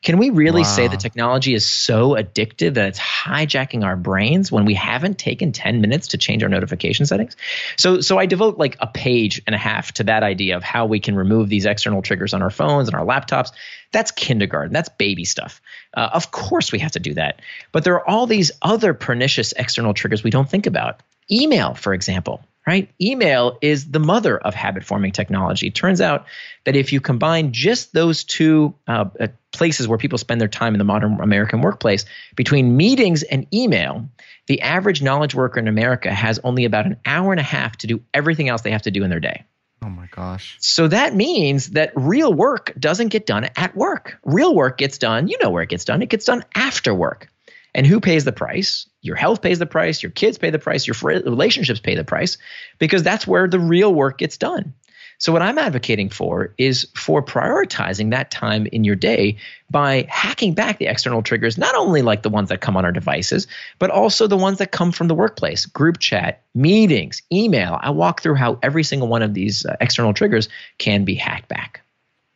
[0.04, 0.68] Can we really wow.
[0.68, 5.52] say the technology is so addictive that it's hijacking our brains when we haven't taken
[5.52, 7.36] 10 minutes to change our notification settings?
[7.78, 10.86] So so I devote like a page and a half to that idea of how
[10.86, 13.52] we can remove these external triggers on our phones and our laptops.
[13.92, 14.72] That's kindergarten.
[14.72, 15.62] That's baby stuff.
[15.94, 17.42] Uh, of course we have to do that.
[17.72, 21.02] But there are all these other pernicious external triggers we don't think about.
[21.30, 22.90] Email, for example right?
[23.02, 25.68] Email is the mother of habit forming technology.
[25.68, 26.26] It turns out
[26.66, 30.74] that if you combine just those two uh, uh, places where people spend their time
[30.74, 34.10] in the modern American workplace, between meetings and email,
[34.48, 37.88] the average knowledge worker in America has only about an hour and a half to
[37.88, 39.46] do everything else they have to do in their day.
[39.82, 40.58] Oh my gosh.
[40.60, 44.20] So that means that real work doesn't get done at work.
[44.26, 47.30] Real work gets done, you know where it gets done, it gets done after work.
[47.76, 48.90] And who pays the price?
[49.02, 52.38] Your health pays the price, your kids pay the price, your relationships pay the price,
[52.80, 54.74] because that's where the real work gets done.
[55.20, 59.38] So, what I'm advocating for is for prioritizing that time in your day
[59.70, 62.92] by hacking back the external triggers, not only like the ones that come on our
[62.92, 63.48] devices,
[63.80, 67.80] but also the ones that come from the workplace, group chat, meetings, email.
[67.82, 71.50] I walk through how every single one of these uh, external triggers can be hacked
[71.50, 71.82] back.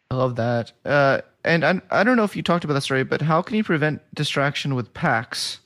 [0.10, 0.72] I love that.
[0.84, 3.58] Uh, and I, I don't know if you talked about this already, but how can
[3.58, 5.60] you prevent distraction with pacts?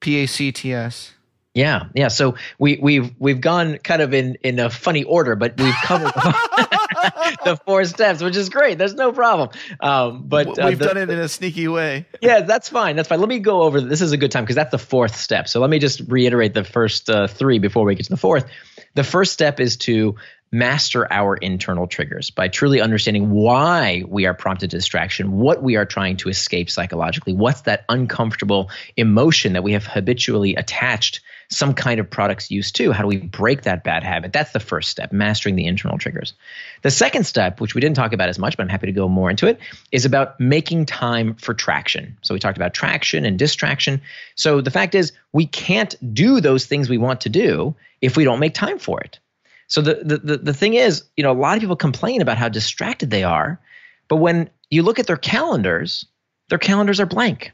[0.00, 1.12] P A C T S.
[1.54, 2.08] Yeah, yeah.
[2.08, 6.12] So we we've we've gone kind of in in a funny order, but we've covered
[7.44, 8.78] the four steps, which is great.
[8.78, 9.50] There's no problem.
[9.80, 12.06] Um, but uh, we've the, done it in a sneaky way.
[12.20, 12.96] Yeah, that's fine.
[12.96, 13.20] That's fine.
[13.20, 13.80] Let me go over.
[13.80, 15.48] This is a good time because that's the fourth step.
[15.48, 18.46] So let me just reiterate the first uh, three before we get to the fourth.
[18.94, 20.16] The first step is to
[20.52, 25.76] master our internal triggers by truly understanding why we are prompted to distraction, what we
[25.76, 31.74] are trying to escape psychologically, what's that uncomfortable emotion that we have habitually attached some
[31.74, 32.92] kind of product's use to.
[32.92, 34.32] How do we break that bad habit?
[34.32, 36.34] That's the first step, mastering the internal triggers.
[36.82, 39.08] The second step, which we didn't talk about as much, but I'm happy to go
[39.08, 39.60] more into it,
[39.92, 42.16] is about making time for traction.
[42.22, 44.02] So we talked about traction and distraction.
[44.34, 48.24] So the fact is, we can't do those things we want to do if we
[48.24, 49.20] don't make time for it.
[49.68, 52.38] So the, the the the thing is, you know, a lot of people complain about
[52.38, 53.60] how distracted they are,
[54.08, 56.06] but when you look at their calendars,
[56.48, 57.52] their calendars are blank.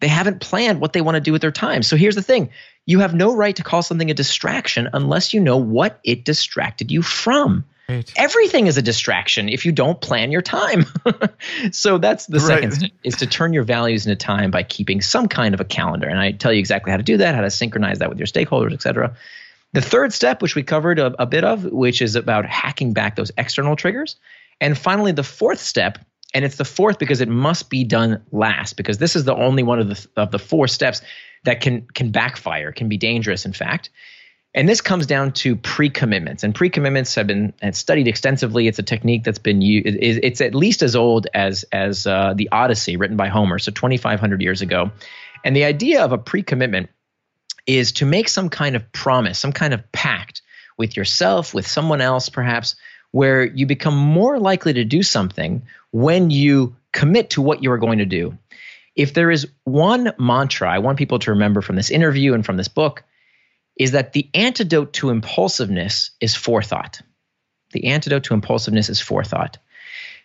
[0.00, 1.82] They haven't planned what they want to do with their time.
[1.82, 2.50] So here's the thing
[2.84, 6.90] you have no right to call something a distraction unless you know what it distracted
[6.90, 7.64] you from.
[7.88, 8.12] Right.
[8.16, 10.86] Everything is a distraction if you don't plan your time.
[11.70, 12.72] so that's the right.
[12.72, 16.08] second is to turn your values into time by keeping some kind of a calendar.
[16.08, 18.26] And I tell you exactly how to do that, how to synchronize that with your
[18.26, 19.16] stakeholders, et cetera.
[19.72, 23.16] The third step, which we covered a, a bit of, which is about hacking back
[23.16, 24.16] those external triggers.
[24.60, 25.98] And finally, the fourth step
[26.34, 29.62] and it's the fourth because it must be done last because this is the only
[29.62, 31.00] one of the of the four steps
[31.44, 33.90] that can can backfire can be dangerous in fact.
[34.54, 36.42] And this comes down to pre-commitments.
[36.42, 38.68] And pre-commitments have been studied extensively.
[38.68, 42.48] It's a technique that's been used it's at least as old as as uh, the
[42.52, 44.90] odyssey written by homer so 2500 years ago.
[45.44, 46.90] And the idea of a pre-commitment
[47.66, 50.42] is to make some kind of promise some kind of pact
[50.78, 52.76] with yourself with someone else perhaps
[53.10, 57.78] where you become more likely to do something when you commit to what you are
[57.78, 58.36] going to do.
[58.94, 62.56] If there is one mantra I want people to remember from this interview and from
[62.56, 63.04] this book,
[63.76, 67.02] is that the antidote to impulsiveness is forethought.
[67.72, 69.58] The antidote to impulsiveness is forethought.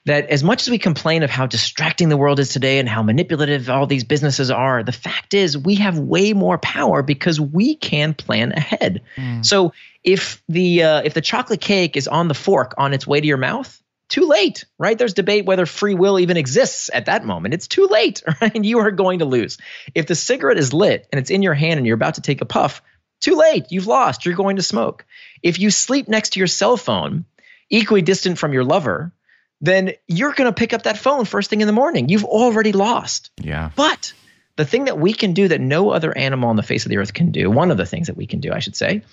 [0.06, 3.04] That as much as we complain of how distracting the world is today and how
[3.04, 7.76] manipulative all these businesses are, the fact is we have way more power because we
[7.76, 9.04] can plan ahead.
[9.16, 9.46] Mm.
[9.46, 13.22] So if the uh, if the chocolate cake is on the fork on its way
[13.22, 13.80] to your mouth,
[14.12, 14.98] too late, right?
[14.98, 17.54] There's debate whether free will even exists at that moment.
[17.54, 18.54] It's too late, right?
[18.54, 19.58] And you are going to lose.
[19.96, 22.42] If the cigarette is lit and it's in your hand and you're about to take
[22.42, 22.82] a puff,
[23.22, 23.68] too late.
[23.70, 24.26] You've lost.
[24.26, 25.06] You're going to smoke.
[25.42, 27.26] If you sleep next to your cell phone,
[27.70, 29.14] equidistant from your lover,
[29.62, 32.10] then you're going to pick up that phone first thing in the morning.
[32.10, 33.32] You've already lost.
[33.40, 33.72] Yeah.
[33.76, 34.14] But
[34.56, 36.98] the thing that we can do that no other animal on the face of the
[36.98, 39.04] earth can do, one of the things that we can do, I should say,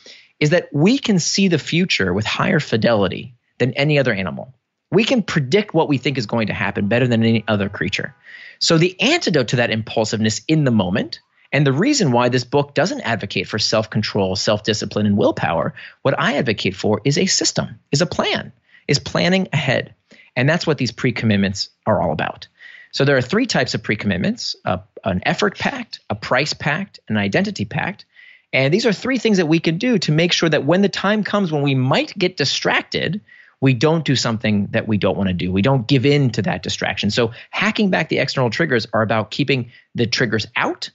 [0.41, 4.55] is that we can see the future with higher fidelity than any other animal
[4.91, 8.15] we can predict what we think is going to happen better than any other creature.
[8.59, 11.21] So, the antidote to that impulsiveness in the moment,
[11.53, 15.75] and the reason why this book doesn't advocate for self control, self discipline, and willpower,
[16.03, 18.53] what I advocate for is a system, is a plan,
[18.87, 19.95] is planning ahead.
[20.39, 22.47] And that's what these pre commitments are all about.
[22.93, 27.19] So, there are three types of pre commitments an effort pact, a price pact, an
[27.19, 28.07] identity pact.
[28.53, 30.89] And these are three things that we can do to make sure that when the
[30.89, 33.21] time comes when we might get distracted,
[33.61, 35.53] we don't do something that we don't want to do.
[35.53, 37.11] We don't give in to that distraction.
[37.11, 40.89] So hacking back the external triggers are about keeping the triggers out.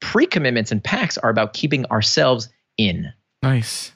[0.00, 3.12] Pre-commitments and pacts are about keeping ourselves in.
[3.42, 3.92] Nice.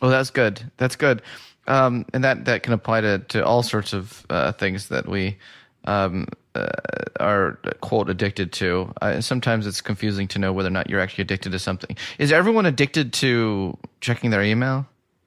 [0.00, 0.72] Well, that's good.
[0.78, 1.22] That's good.
[1.68, 5.36] Um, and that, that can apply to, to all sorts of uh, things that we
[5.84, 6.68] um, uh,
[7.20, 8.92] are quote addicted to.
[9.00, 11.96] Uh, sometimes it's confusing to know whether or not you're actually addicted to something.
[12.18, 14.86] Is everyone addicted to checking their email?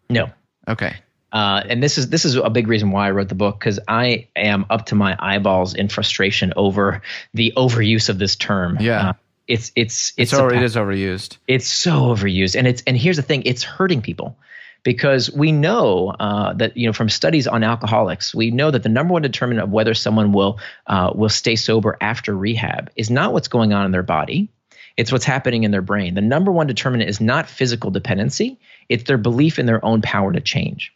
[0.09, 0.29] No.
[0.67, 0.95] Okay.
[1.31, 3.79] Uh, and this is this is a big reason why I wrote the book because
[3.87, 7.03] I am up to my eyeballs in frustration over
[7.35, 8.77] the overuse of this term.
[8.79, 9.09] Yeah.
[9.09, 9.13] Uh,
[9.47, 11.37] it's it's it's, it's already, it is overused.
[11.47, 14.37] It's so overused, and it's and here's the thing: it's hurting people
[14.83, 18.89] because we know uh, that you know from studies on alcoholics, we know that the
[18.89, 23.33] number one determinant of whether someone will uh, will stay sober after rehab is not
[23.33, 24.49] what's going on in their body.
[24.97, 26.13] It's what's happening in their brain.
[26.13, 30.31] The number one determinant is not physical dependency; it's their belief in their own power
[30.33, 30.93] to change.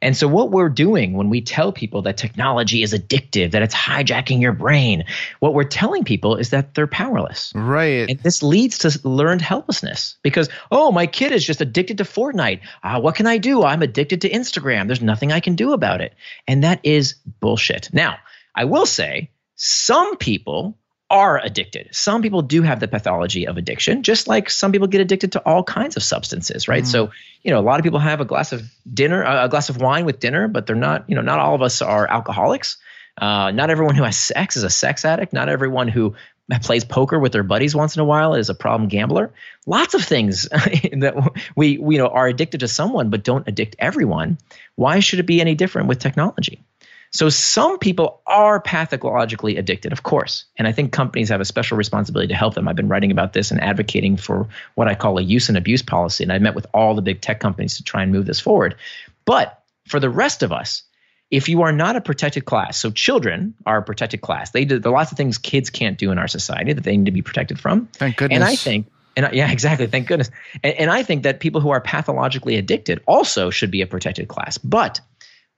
[0.00, 3.74] And so, what we're doing when we tell people that technology is addictive, that it's
[3.74, 5.04] hijacking your brain,
[5.40, 7.52] what we're telling people is that they're powerless.
[7.54, 8.08] Right.
[8.08, 12.60] And this leads to learned helplessness because, oh, my kid is just addicted to Fortnite.
[12.82, 13.62] Uh, what can I do?
[13.64, 14.86] I'm addicted to Instagram.
[14.86, 16.14] There's nothing I can do about it.
[16.46, 17.90] And that is bullshit.
[17.92, 18.18] Now,
[18.54, 20.78] I will say, some people
[21.10, 21.88] are addicted.
[21.92, 25.40] Some people do have the pathology of addiction, just like some people get addicted to
[25.40, 26.84] all kinds of substances, right?
[26.84, 26.86] Mm.
[26.86, 27.10] So,
[27.42, 30.04] you know, a lot of people have a glass of dinner, a glass of wine
[30.04, 32.76] with dinner, but they're not, you know, not all of us are alcoholics.
[33.16, 35.32] Uh, not everyone who has sex is a sex addict.
[35.32, 36.14] Not everyone who
[36.62, 39.32] plays poker with their buddies once in a while is a problem gambler.
[39.66, 43.76] Lots of things that we, we you know are addicted to someone, but don't addict
[43.78, 44.38] everyone.
[44.76, 46.62] Why should it be any different with technology?
[47.10, 50.44] So some people are pathologically addicted, of course.
[50.56, 52.68] And I think companies have a special responsibility to help them.
[52.68, 55.82] I've been writing about this and advocating for what I call a use and abuse
[55.82, 56.24] policy.
[56.24, 58.76] And I've met with all the big tech companies to try and move this forward.
[59.24, 60.82] But for the rest of us,
[61.30, 64.50] if you are not a protected class, so children are a protected class.
[64.50, 66.96] They do there are lots of things kids can't do in our society that they
[66.96, 67.86] need to be protected from.
[67.92, 68.36] Thank goodness.
[68.36, 69.86] And I think and I, yeah, exactly.
[69.86, 70.30] Thank goodness.
[70.62, 74.28] And, and I think that people who are pathologically addicted also should be a protected
[74.28, 74.56] class.
[74.56, 75.00] But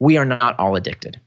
[0.00, 1.20] we are not all addicted.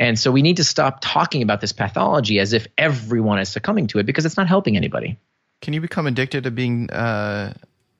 [0.00, 3.88] And so we need to stop talking about this pathology as if everyone is succumbing
[3.88, 5.18] to it because it's not helping anybody.
[5.60, 7.52] Can you become addicted to being uh,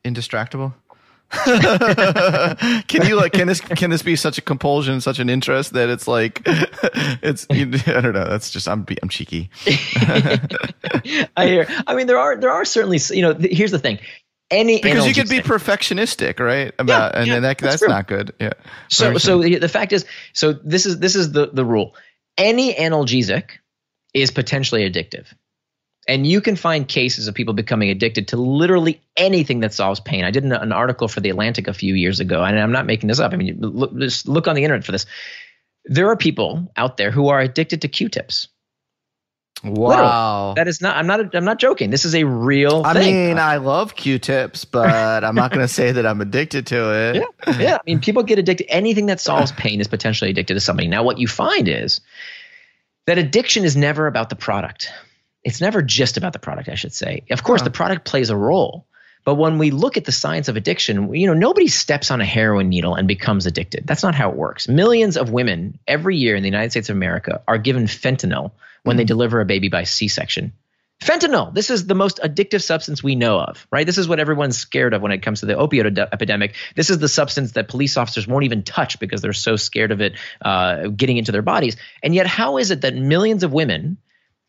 [0.03, 0.73] indistractable?
[2.89, 5.89] can you like can this can this be such a compulsion, such an interest that
[5.89, 8.29] it's like it's I don't know.
[8.29, 9.49] That's just I'm I'm cheeky.
[11.37, 11.69] I hear.
[11.87, 13.35] I mean, there are there are certainly you know.
[13.35, 14.01] Here's the thing
[14.51, 16.75] any because you could be perfectionistic, right?
[16.79, 18.35] About yeah, and yeah, that, that's, that's not good.
[18.41, 18.53] Yeah.
[18.89, 21.95] So so the, the fact is, so this is this is the the rule.
[22.37, 23.51] Any analgesic
[24.15, 25.27] is potentially addictive.
[26.09, 30.25] And you can find cases of people becoming addicted to literally anything that solves pain.
[30.25, 32.87] I did an, an article for The Atlantic a few years ago, and I'm not
[32.87, 33.33] making this up.
[33.33, 35.07] I mean, look, just look on the internet for this.
[35.85, 38.49] There are people out there who are addicted to Q-tips.
[39.63, 40.55] Wow, Literally.
[40.57, 40.97] that is not.
[40.97, 41.35] I'm not.
[41.35, 41.91] I'm not joking.
[41.91, 42.83] This is a real.
[42.85, 43.29] I thing.
[43.29, 47.17] mean, I love Q-tips, but I'm not going to say that I'm addicted to it.
[47.17, 47.75] Yeah, yeah.
[47.77, 48.67] I mean, people get addicted.
[48.71, 50.89] Anything that solves pain is potentially addicted to somebody.
[50.89, 52.01] Now, what you find is
[53.07, 54.91] that addiction is never about the product.
[55.45, 56.71] It's never just about the product.
[56.71, 57.25] I should say.
[57.31, 57.65] Of course, huh.
[57.67, 58.87] the product plays a role,
[59.27, 62.25] but when we look at the science of addiction, you know, nobody steps on a
[62.25, 63.87] heroin needle and becomes addicted.
[63.87, 64.69] That's not how it works.
[64.69, 68.97] Millions of women every year in the United States of America are given fentanyl when
[68.97, 70.53] they deliver a baby by C-section.
[71.03, 73.87] Fentanyl, this is the most addictive substance we know of, right?
[73.87, 76.55] This is what everyone's scared of when it comes to the opioid ad- epidemic.
[76.77, 80.03] This is the substance that police officers won't even touch because they're so scared of
[80.03, 81.79] it uh, getting into their bodies.
[82.03, 83.97] And yet, how is it that millions of women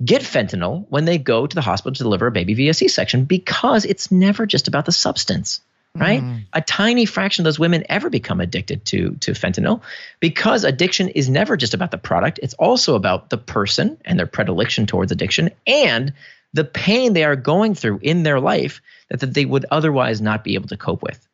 [0.03, 3.23] get fentanyl when they go to the hospital to deliver a baby via C section?
[3.23, 5.61] Because it's never just about the substance
[5.95, 6.21] right?
[6.21, 6.45] Mm.
[6.53, 9.81] A tiny fraction of those women ever become addicted to to fentanyl
[10.19, 14.27] because addiction is never just about the product, it's also about the person and their
[14.27, 16.13] predilection towards addiction and
[16.53, 20.43] the pain they are going through in their life that, that they would otherwise not
[20.43, 21.27] be able to cope with.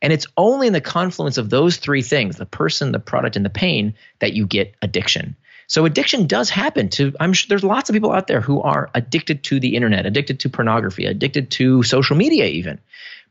[0.00, 3.44] And it's only in the confluence of those three things, the person, the product and
[3.44, 5.36] the pain that you get addiction.
[5.66, 8.90] So addiction does happen to I'm sure there's lots of people out there who are
[8.94, 12.78] addicted to the internet, addicted to pornography, addicted to social media even.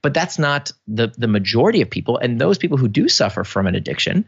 [0.02, 2.18] But that's not the the majority of people.
[2.18, 4.26] And those people who do suffer from an addiction,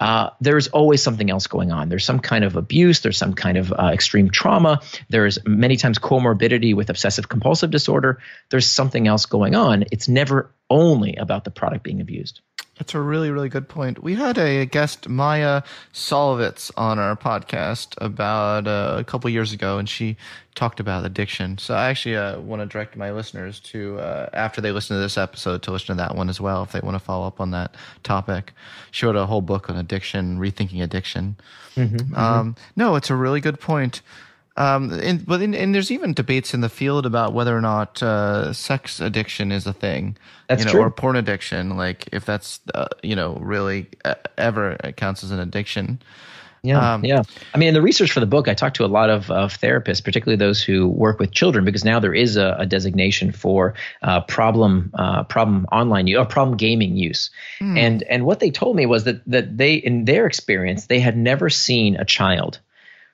[0.00, 1.88] uh, there's always something else going on.
[1.88, 3.00] There's some kind of abuse.
[3.00, 4.80] There's some kind of uh, extreme trauma.
[5.08, 8.18] There's many times comorbidity with obsessive compulsive disorder.
[8.50, 9.84] There's something else going on.
[9.92, 12.40] It's never only about the product being abused.
[12.82, 14.02] That's a really, really good point.
[14.02, 15.62] We had a guest, Maia
[15.94, 20.16] Szalavitz, on our podcast about uh, a couple years ago, and she
[20.56, 21.58] talked about addiction.
[21.58, 25.00] So I actually uh, want to direct my listeners to, uh, after they listen to
[25.00, 27.40] this episode, to listen to that one as well if they want to follow up
[27.40, 28.52] on that topic.
[28.90, 31.36] She wrote a whole book on addiction, rethinking addiction.
[31.76, 32.62] Mm-hmm, um, mm-hmm.
[32.74, 34.02] No, it's a really good point.
[34.56, 38.02] Um, and, but in, and there's even debates in the field about whether or not
[38.02, 40.16] uh, sex addiction is a thing,
[40.48, 40.82] that's you know, true.
[40.82, 45.38] or porn addiction, like if that's uh, you know really uh, ever counts as an
[45.38, 46.02] addiction.
[46.64, 47.22] Yeah, um, yeah.
[47.54, 49.58] I mean, in the research for the book, I talked to a lot of, of
[49.58, 53.74] therapists, particularly those who work with children, because now there is a, a designation for
[54.02, 57.30] uh, problem uh, problem online use or problem gaming use.
[57.60, 57.78] Mm.
[57.78, 61.16] And and what they told me was that that they, in their experience, they had
[61.16, 62.60] never seen a child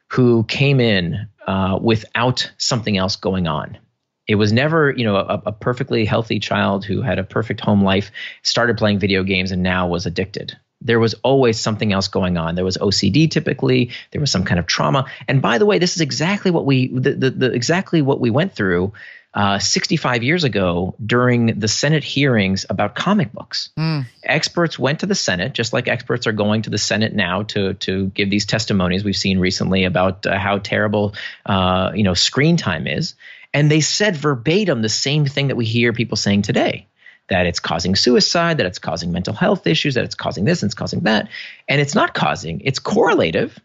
[0.09, 3.79] who came in uh, without something else going on.
[4.27, 7.83] It was never, you know, a, a, perfectly healthy child who had a perfect home
[7.83, 8.11] life,
[8.43, 10.55] started playing video games, and now was addicted.
[10.83, 12.55] There was always something else going on.
[12.55, 13.91] There was OCD typically.
[14.13, 15.07] There was some kind of trauma.
[15.27, 18.31] And by the way, this is exactly what we, the, the, the exactly what we
[18.31, 18.93] went through
[19.39, 23.71] uh, 65 years ago during the Senate hearings about comic books.
[23.79, 24.05] Mm.
[24.25, 27.75] Experts went to the Senate, just like experts are going to the Senate now to
[27.75, 31.15] to give these testimonies we've seen recently about uh, how terrible
[31.47, 33.15] uh, you know screen time is,
[33.55, 36.89] and they said verbatim the same thing that we hear people saying today
[37.29, 40.69] that it's causing suicide, that it's causing mental health issues, that it's causing this and
[40.69, 41.29] it's causing that.
[41.69, 43.57] And it's not causing, it's correlative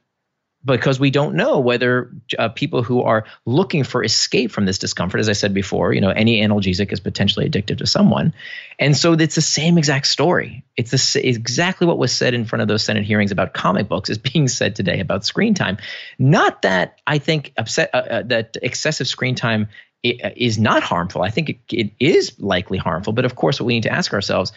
[0.66, 5.20] because we don't know whether uh, people who are looking for escape from this discomfort,
[5.20, 8.34] as I said before, you know, any analgesic is potentially addictive to someone.
[8.80, 10.64] And so it's the same exact story.
[10.78, 14.18] It's exactly what was said in front of those Senate hearings about comic books is
[14.34, 15.78] being said today about screen time.
[16.18, 19.68] Not that I think upset, uh, uh, that excessive screen time
[20.04, 21.22] is not harmful.
[21.22, 23.14] I think it, it is likely harmful.
[23.14, 24.52] But of course, what we need to ask ourselves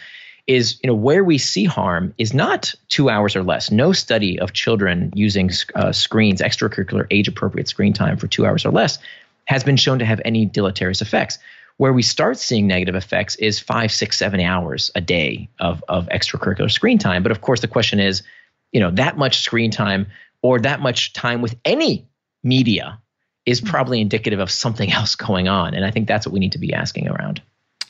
[0.47, 3.69] is you know where we see harm is not two hours or less.
[3.69, 8.65] No study of children using uh, screens, extracurricular age appropriate screen time for two hours
[8.65, 8.97] or less,
[9.45, 11.37] has been shown to have any deleterious effects.
[11.75, 16.07] Where we start seeing negative effects is five, six, seven hours a day of, of
[16.09, 17.21] extracurricular screen time.
[17.21, 18.23] But of course, the question is,
[18.71, 20.07] you know, that much screen time
[20.41, 22.07] or that much time with any
[22.43, 22.99] media
[23.45, 23.67] is hmm.
[23.67, 25.73] probably indicative of something else going on.
[25.73, 27.41] And I think that's what we need to be asking around.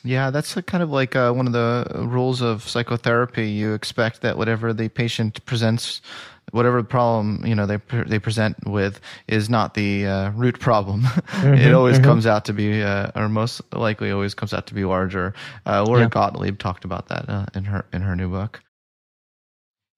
[0.08, 3.50] Yeah, that's kind of like uh, one of the rules of psychotherapy.
[3.50, 6.00] You expect that whatever the patient presents,
[6.50, 11.02] whatever problem you know they they present with, is not the uh, root problem.
[11.38, 12.04] Mm-hmm, it always mm-hmm.
[12.04, 15.34] comes out to be, uh, or most likely, always comes out to be larger.
[15.66, 16.08] Uh, Lori yeah.
[16.08, 18.60] Gottlieb talked about that uh, in her in her new book.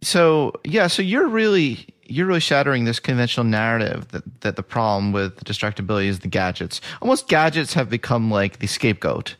[0.02, 5.12] So yeah, so you're really you're really shattering this conventional narrative that, that the problem
[5.12, 6.80] with distractibility is the gadgets.
[7.00, 9.36] Almost gadgets have become like the scapegoat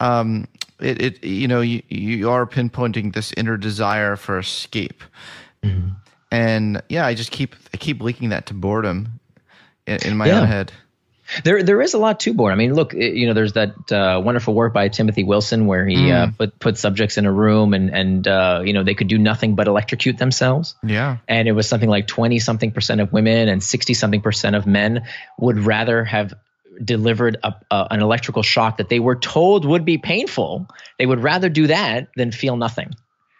[0.00, 0.46] um,
[0.80, 5.02] it, it you know you, you are pinpointing this inner desire for escape
[5.62, 5.90] mm-hmm.
[6.30, 9.20] and yeah i just keep i keep linking that to boredom
[9.86, 10.40] in, in my yeah.
[10.40, 10.72] own head
[11.44, 12.58] there, there is a lot to boredom.
[12.58, 15.96] I mean, look, you know, there's that uh, wonderful work by Timothy Wilson where he
[15.96, 16.12] mm.
[16.12, 19.18] uh, put put subjects in a room and and uh, you know they could do
[19.18, 20.74] nothing but electrocute themselves.
[20.82, 24.56] Yeah, and it was something like twenty something percent of women and sixty something percent
[24.56, 25.02] of men
[25.38, 26.32] would rather have
[26.82, 30.68] delivered a, an electrical shock that they were told would be painful,
[30.98, 32.94] they would rather do that than feel nothing.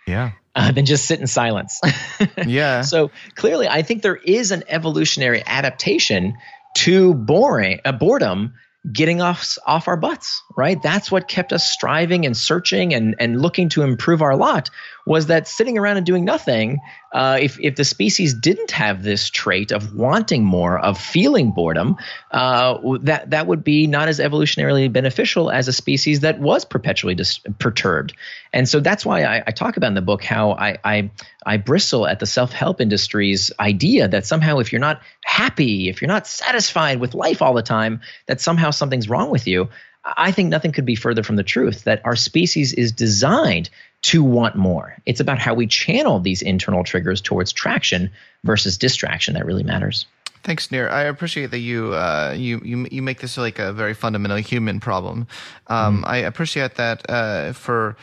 [0.07, 0.33] Yeah.
[0.55, 1.81] Uh, than just sit in silence.
[2.47, 2.81] yeah.
[2.81, 6.37] So clearly, I think there is an evolutionary adaptation
[6.79, 8.55] to boring, uh, boredom
[8.91, 10.81] getting us off our butts, right?
[10.83, 14.71] That's what kept us striving and searching and, and looking to improve our lot
[15.09, 16.79] was that sitting around and doing nothing,
[17.15, 21.97] uh, if, if the species didn't have this trait of wanting more, of feeling boredom,
[22.31, 27.15] uh, that, that would be not as evolutionarily beneficial as a species that was perpetually
[27.15, 28.13] dis- perturbed.
[28.53, 31.11] And so that's why I, I, talk about in the book how I, I,
[31.47, 36.03] I bristle at the self help industry's idea that somehow if you're not happy, if
[36.03, 39.71] you're not satisfied with life all the time, that somehow something's wrong with you.
[40.05, 43.71] I think nothing could be further from the truth that our species is designed
[44.03, 44.97] to want more.
[45.07, 48.11] It's about how we channel these internal triggers towards traction
[48.45, 50.07] versus distraction that really matters.
[50.45, 50.89] Thanks, Nir.
[50.89, 54.81] I appreciate that you uh, you you you make this like a very fundamentally human
[54.81, 55.27] problem.
[55.67, 57.97] Um, mm I appreciate that uh, for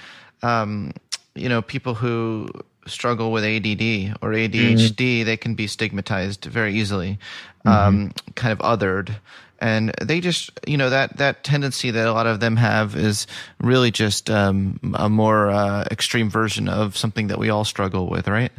[0.43, 0.91] um,
[1.33, 2.49] you know people who
[2.87, 7.19] struggle with ADD or ADHD, mm they can be stigmatized very easily,
[7.65, 7.69] mm-hmm.
[7.69, 9.15] um, kind of othered
[9.59, 13.27] and they just you know that that tendency that a lot of them have is
[13.59, 18.27] really just um, a more uh, extreme version of something that we all struggle with
[18.27, 18.51] right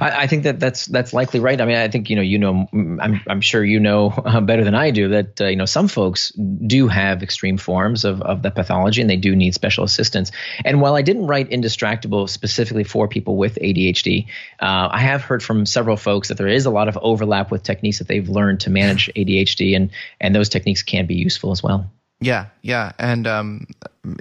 [0.00, 1.60] I, I, think that that's that's likely right.
[1.60, 4.64] I mean, I think you know, you know, I'm I'm sure you know uh, better
[4.64, 8.42] than I do that uh, you know some folks do have extreme forms of of
[8.42, 10.32] the pathology, and they do need special assistance.
[10.64, 14.26] And while I didn't write Indistractable specifically for people with ADHD,
[14.60, 17.62] uh, I have heard from several folks that there is a lot of overlap with
[17.62, 21.62] techniques that they've learned to manage ADHD, and and those techniques can be useful as
[21.62, 21.90] well.
[22.22, 23.66] Yeah, yeah, and um,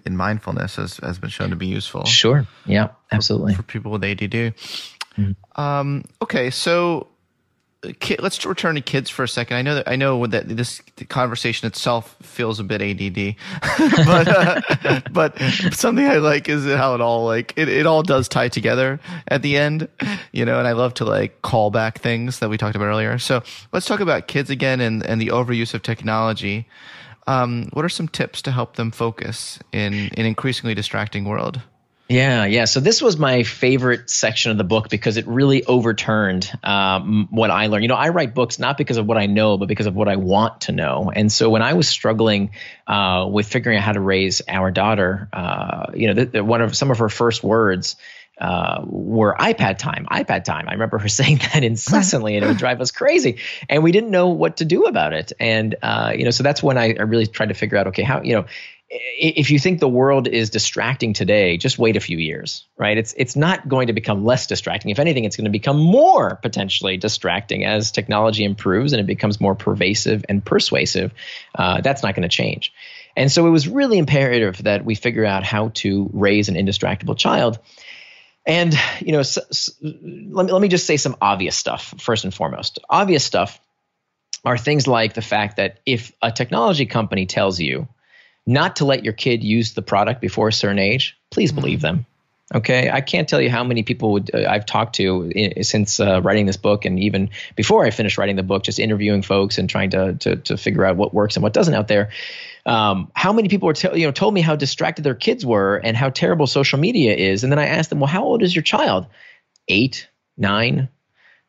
[0.06, 2.06] in mindfulness has has been shown to be useful.
[2.06, 2.48] Sure.
[2.66, 3.54] Yeah, absolutely.
[3.54, 4.56] For, for people with ADD.
[5.18, 5.62] Mm-hmm.
[5.62, 7.08] Um, okay, so
[8.20, 9.58] let's return to kids for a second.
[9.58, 13.36] I know that I know that this conversation itself feels a bit ADD,
[14.06, 15.38] but uh, but
[15.72, 19.42] something I like is how it all like it, it all does tie together at
[19.42, 19.88] the end,
[20.32, 20.60] you know.
[20.60, 23.18] And I love to like call back things that we talked about earlier.
[23.18, 23.42] So
[23.72, 26.68] let's talk about kids again and and the overuse of technology.
[27.28, 31.62] Um, what are some tips to help them focus in an increasingly distracting world?
[32.12, 32.66] Yeah, yeah.
[32.66, 37.50] So this was my favorite section of the book because it really overturned um, what
[37.52, 37.86] I learned.
[37.86, 40.10] You know, I write books not because of what I know, but because of what
[40.10, 41.10] I want to know.
[41.16, 42.52] And so when I was struggling
[42.86, 46.62] uh, with figuring out how to raise our daughter, uh, you know, the, the, one
[46.62, 47.96] of some of her first words
[48.42, 50.68] uh, were iPad time, iPad time.
[50.68, 53.38] I remember her saying that incessantly, and it would drive us crazy.
[53.70, 55.32] And we didn't know what to do about it.
[55.40, 58.04] And uh, you know, so that's when I, I really tried to figure out, okay,
[58.04, 58.46] how you know,
[58.94, 62.98] if you think the world is distracting today, just wait a few years, right?
[62.98, 64.92] It's it's not going to become less distracting.
[64.92, 69.40] If anything, it's going to become more potentially distracting as technology improves and it becomes
[69.40, 71.14] more pervasive and persuasive.
[71.56, 72.74] Uh, that's not going to change.
[73.16, 77.18] And so it was really imperative that we figure out how to raise an indistractable
[77.18, 77.60] child.
[78.46, 82.26] And you know, so, so, let me let me just say some obvious stuff first
[82.26, 82.80] and foremost.
[82.90, 83.62] Obvious stuff
[84.44, 87.88] are things like the fact that if a technology company tells you
[88.46, 91.98] not to let your kid use the product before a certain age, please believe mm-hmm.
[91.98, 92.06] them.
[92.54, 96.02] Okay, I can't tell you how many people would, uh, I've talked to in, since
[96.02, 99.58] uh, writing this book, and even before I finished writing the book, just interviewing folks
[99.58, 102.10] and trying to to, to figure out what works and what doesn't out there.
[102.66, 105.78] Um, how many people were te- you know told me how distracted their kids were
[105.78, 108.54] and how terrible social media is, and then I asked them, well, how old is
[108.54, 109.08] your child?
[109.70, 110.90] Eight, nine,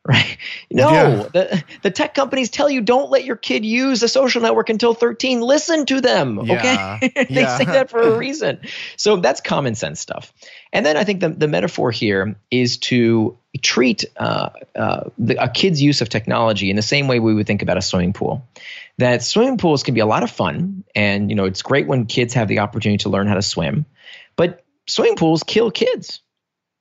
[0.07, 0.37] right?
[0.69, 1.27] No, yeah.
[1.31, 4.93] the, the tech companies tell you don't let your kid use a social network until
[4.93, 5.39] 13.
[5.39, 6.99] Listen to them, yeah.
[6.99, 7.25] okay?
[7.29, 7.57] they yeah.
[7.57, 8.59] say that for a reason.
[8.97, 10.33] So that's common sense stuff.
[10.73, 15.47] And then I think the, the metaphor here is to treat uh, uh, the, a
[15.47, 18.45] kid's use of technology in the same way we would think about a swimming pool.
[18.97, 22.05] That swimming pools can be a lot of fun, and you know it's great when
[22.05, 23.85] kids have the opportunity to learn how to swim,
[24.35, 26.22] but swimming pools kill kids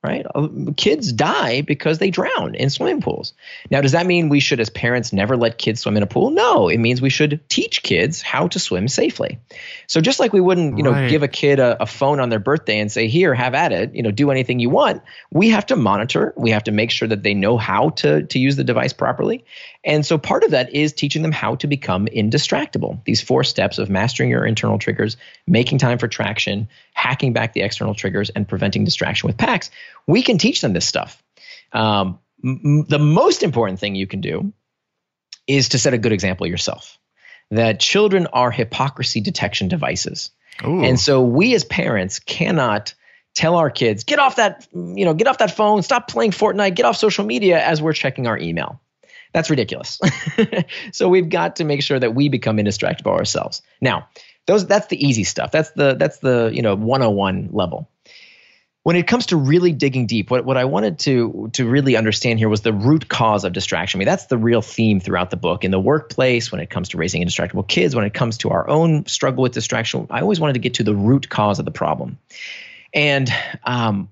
[0.03, 0.27] right?
[0.35, 3.35] Uh, kids die because they drown in swimming pools.
[3.71, 6.31] Now, does that mean we should, as parents, never let kids swim in a pool?
[6.31, 9.39] No, it means we should teach kids how to swim safely.
[9.87, 11.09] So just like we wouldn't, you know, right.
[11.09, 13.95] give a kid a, a, phone on their birthday and say, "Here, have at it,"
[13.95, 15.03] you know, do anything you want.
[15.31, 16.33] We have to monitor.
[16.37, 19.45] We have to make sure that they know how to to use the device properly.
[19.85, 23.05] And so part of that is teaching them how to become indistractable.
[23.05, 27.62] These four steps of mastering your internal triggers, making time for traction, hacking back the
[27.62, 29.70] external triggers, and preventing distraction with pacts.
[30.07, 31.22] We can teach them this stuff.
[31.72, 34.53] Um, m- the most important thing you can do
[35.47, 36.99] is to set a good example yourself.
[37.51, 40.30] That children are hypocrisy detection devices.
[40.64, 40.82] Ooh.
[40.82, 42.95] And so we as parents cannot
[43.34, 46.74] tell our kids, get off that, you know, get off that phone, stop playing Fortnite,
[46.74, 48.80] get off social media as we're checking our email.
[49.32, 49.99] That's ridiculous.
[50.93, 53.62] so we've got to make sure that we become indistractable ourselves.
[53.80, 54.09] Now,
[54.47, 55.51] those that's the easy stuff.
[55.51, 57.88] That's the that's the, you know, 101 level.
[58.84, 62.40] When it comes to really digging deep, what, what I wanted to to really understand
[62.40, 63.99] here was the root cause of distraction.
[63.99, 65.64] I mean, that's the real theme throughout the book.
[65.64, 68.68] In the workplace, when it comes to raising indistractable kids, when it comes to our
[68.68, 71.70] own struggle with distraction, I always wanted to get to the root cause of the
[71.70, 72.18] problem.
[72.93, 73.32] And
[73.62, 74.09] um,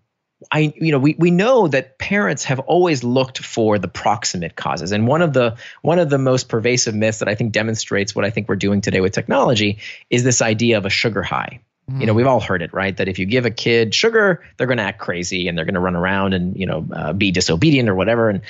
[0.50, 4.92] I, you know, we, we know that parents have always looked for the proximate causes.
[4.92, 8.24] And one of the one of the most pervasive myths that I think demonstrates what
[8.24, 9.78] I think we're doing today with technology
[10.08, 11.60] is this idea of a sugar high.
[11.90, 12.00] Mm.
[12.00, 12.96] You know, we've all heard it, right?
[12.96, 15.74] That if you give a kid sugar, they're going to act crazy and they're going
[15.74, 18.30] to run around and you know uh, be disobedient or whatever.
[18.30, 18.40] And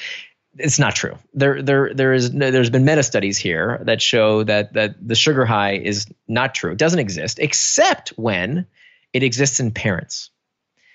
[0.58, 1.16] it's not true.
[1.34, 5.44] There, there, there is there's been meta studies here that show that that the sugar
[5.44, 6.72] high is not true.
[6.72, 8.66] It doesn't exist except when
[9.12, 10.30] it exists in parents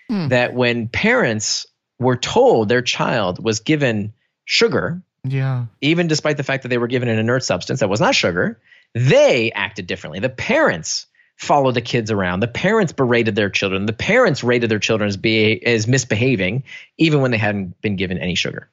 [0.10, 0.30] hmm.
[0.30, 1.66] that when parents
[2.00, 4.14] were told their child was given
[4.46, 8.00] sugar, yeah, even despite the fact that they were given an inert substance that was
[8.00, 8.60] not sugar,
[8.94, 10.20] they acted differently.
[10.20, 12.40] The parents followed the kids around.
[12.40, 13.86] The parents berated their children.
[13.86, 16.64] The parents rated their children as be as misbehaving,
[16.98, 18.70] even when they hadn't been given any sugar.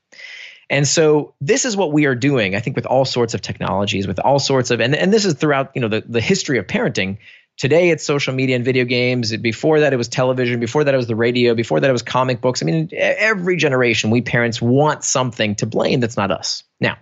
[0.71, 4.07] And so this is what we are doing, I think, with all sorts of technologies,
[4.07, 6.67] with all sorts of, and, and this is throughout, you know, the, the history of
[6.67, 7.19] parenting.
[7.59, 9.37] Today it's social media and video games.
[9.37, 10.59] Before that it was television.
[10.59, 11.55] Before that it was the radio.
[11.55, 12.63] Before that it was comic books.
[12.63, 16.65] I mean, every generation we parents want something to blame that's not us.
[16.81, 16.97] Now,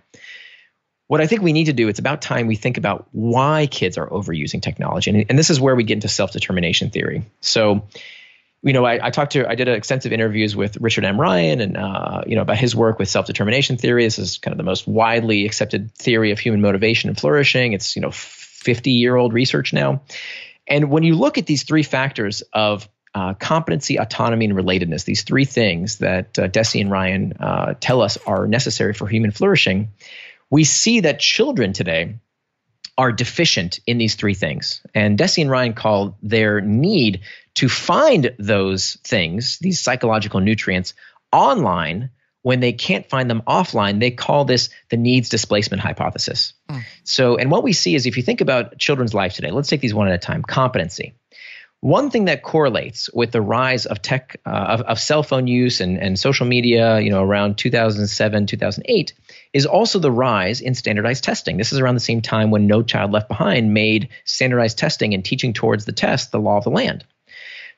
[1.07, 3.97] what I think we need to do, it's about time we think about why kids
[3.97, 5.11] are overusing technology.
[5.11, 7.25] And, and this is where we get into self determination theory.
[7.41, 7.87] So,
[8.61, 11.19] you know, I, I, talked to, I did extensive interviews with Richard M.
[11.19, 14.05] Ryan and, uh, you know, about his work with self determination theory.
[14.05, 17.73] This is kind of the most widely accepted theory of human motivation and flourishing.
[17.73, 18.11] It's, you know,
[18.61, 20.01] 50 year old research now.
[20.67, 25.23] And when you look at these three factors of uh, competency, autonomy, and relatedness, these
[25.23, 29.89] three things that uh, Deci and Ryan uh, tell us are necessary for human flourishing,
[30.49, 32.15] we see that children today
[32.97, 34.81] are deficient in these three things.
[34.93, 37.21] And Deci and Ryan call their need
[37.55, 40.93] to find those things, these psychological nutrients,
[41.31, 42.11] online
[42.43, 46.53] when they can't find them offline, they call this the needs displacement hypothesis.
[46.69, 46.83] Mm.
[47.03, 49.81] So, and what we see is if you think about children's life today, let's take
[49.81, 50.41] these one at a time.
[50.41, 51.13] Competency.
[51.81, 55.81] One thing that correlates with the rise of tech, uh, of, of cell phone use
[55.81, 59.13] and, and social media, you know, around 2007, 2008,
[59.53, 61.57] is also the rise in standardized testing.
[61.57, 65.25] This is around the same time when No Child Left Behind made standardized testing and
[65.25, 67.03] teaching towards the test the law of the land.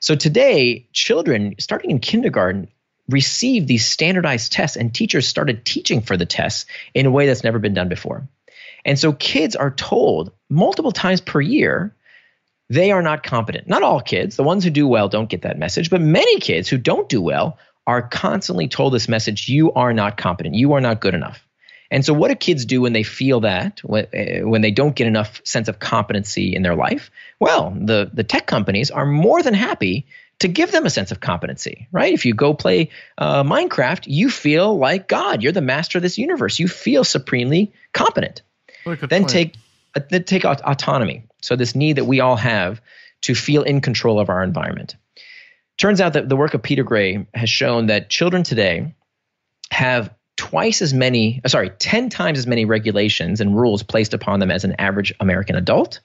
[0.00, 2.68] So today, children starting in kindergarten
[3.08, 7.44] received these standardized tests and teachers started teaching for the tests in a way that's
[7.44, 8.28] never been done before.
[8.84, 11.94] And so kids are told multiple times per year
[12.70, 13.68] they are not competent.
[13.68, 16.68] Not all kids, the ones who do well don't get that message, but many kids
[16.68, 20.80] who don't do well are constantly told this message you are not competent, you are
[20.80, 21.46] not good enough.
[21.90, 24.96] And so, what do kids do when they feel that, when, eh, when they don't
[24.96, 27.10] get enough sense of competency in their life?
[27.38, 30.06] Well, the, the tech companies are more than happy
[30.40, 32.12] to give them a sense of competency, right?
[32.12, 35.42] If you go play uh, Minecraft, you feel like God.
[35.42, 36.58] You're the master of this universe.
[36.58, 38.42] You feel supremely competent.
[39.08, 39.30] Then point.
[39.30, 39.56] take
[39.94, 41.24] uh, then take aut- autonomy.
[41.40, 42.80] So this need that we all have
[43.22, 44.96] to feel in control of our environment.
[45.78, 48.94] Turns out that the work of Peter Gray has shown that children today
[49.70, 54.40] have twice as many, uh, sorry, 10 times as many regulations and rules placed upon
[54.40, 56.00] them as an average American adult,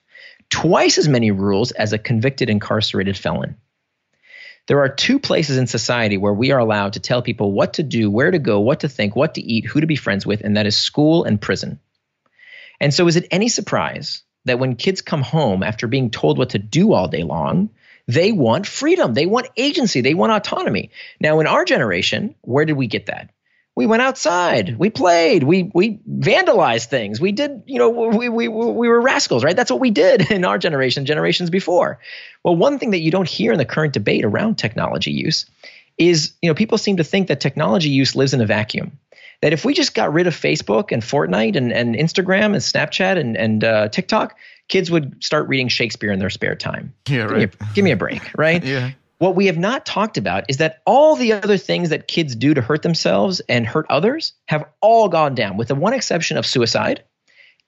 [0.49, 3.55] twice as many rules as a convicted incarcerated felon.
[4.69, 7.83] There are two places in society where we are allowed to tell people what to
[7.83, 10.41] do, where to go, what to think, what to eat, who to be friends with,
[10.41, 11.79] and that is school and prison.
[12.79, 16.51] And so, is it any surprise that when kids come home after being told what
[16.51, 17.71] to do all day long,
[18.07, 20.91] they want freedom, they want agency, they want autonomy?
[21.19, 23.31] Now, in our generation, where did we get that?
[23.79, 27.21] We went outside we played we we vandalized things.
[27.21, 29.55] We did you know we, we we were rascals right?
[29.55, 31.97] That's what we did in our generation generations before.
[32.43, 35.45] Well one thing that you don't hear in the current debate around technology use
[35.97, 38.99] is you know people seem to think that technology use lives in a vacuum.
[39.41, 43.17] That if we just got rid of facebook and fortnite and, and instagram and snapchat
[43.17, 44.35] and, and uh, tiktok
[44.67, 46.93] kids would start reading shakespeare in their spare time.
[47.07, 48.61] Yeah right give me a, give me a break right?
[48.75, 52.35] Yeah what we have not talked about is that all the other things that kids
[52.35, 56.37] do to hurt themselves and hurt others have all gone down, with the one exception
[56.37, 57.03] of suicide.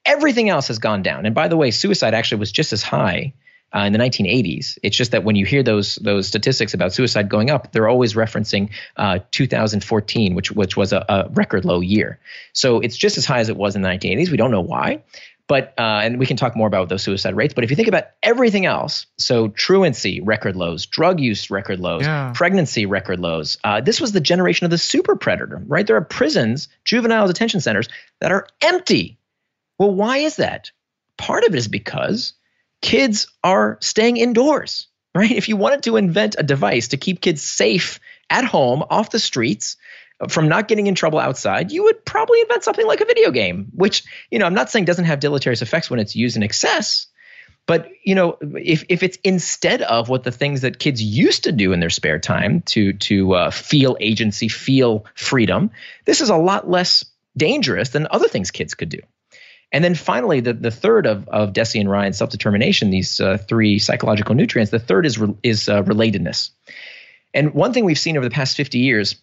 [0.05, 1.25] Everything else has gone down.
[1.25, 3.33] And by the way, suicide actually was just as high
[3.75, 4.77] uh, in the 1980s.
[4.83, 8.13] It's just that when you hear those those statistics about suicide going up, they're always
[8.13, 12.19] referencing uh, 2014, which which was a, a, record low year.
[12.53, 14.29] So it's just as high as it was in the 1980s.
[14.29, 15.03] We don't know why,
[15.47, 17.53] but uh, and we can talk more about those suicide rates.
[17.53, 22.03] But if you think about everything else, so truancy record lows, drug use record lows,
[22.03, 22.31] yeah.
[22.33, 23.57] pregnancy record lows.
[23.63, 25.85] Uh, this was the generation of the super predator, right?
[25.85, 27.89] There are prisons, juvenile detention centers
[28.19, 29.17] that are empty.
[29.77, 30.71] Well, why is that?
[31.17, 32.33] Part of it is because
[32.81, 35.31] kids are staying indoors, right?
[35.31, 39.19] If you wanted to invent a device to keep kids safe at home, off the
[39.19, 39.77] streets,
[40.29, 43.71] from not getting in trouble outside, you would probably invent something like a video game,
[43.73, 47.07] which, you know, I'm not saying doesn't have deleterious effects when it's used in excess.
[47.67, 51.51] But you know, if if it's instead of what the things that kids used to
[51.51, 55.69] do in their spare time to to uh, feel agency, feel freedom,
[56.05, 57.05] this is a lot less
[57.37, 58.99] dangerous than other things kids could do.
[59.71, 63.37] And then finally, the, the third of, of Deci and Ryan's self determination, these uh,
[63.37, 66.51] three psychological nutrients, the third is, re- is uh, relatedness.
[67.33, 69.15] And one thing we've seen over the past 50 years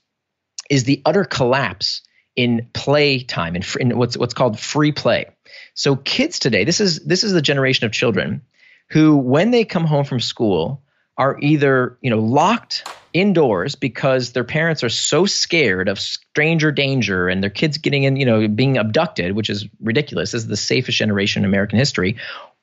[0.68, 2.02] is the utter collapse
[2.36, 5.26] in play time and in, in what's what's called free play.
[5.74, 8.42] So kids today, this is this is the generation of children
[8.90, 10.82] who, when they come home from school,
[11.16, 17.28] are either you know locked indoors because their parents are so scared of stranger danger
[17.28, 20.30] and their kids getting in you know being abducted, which is ridiculous.
[20.30, 22.16] This is the safest generation in American history,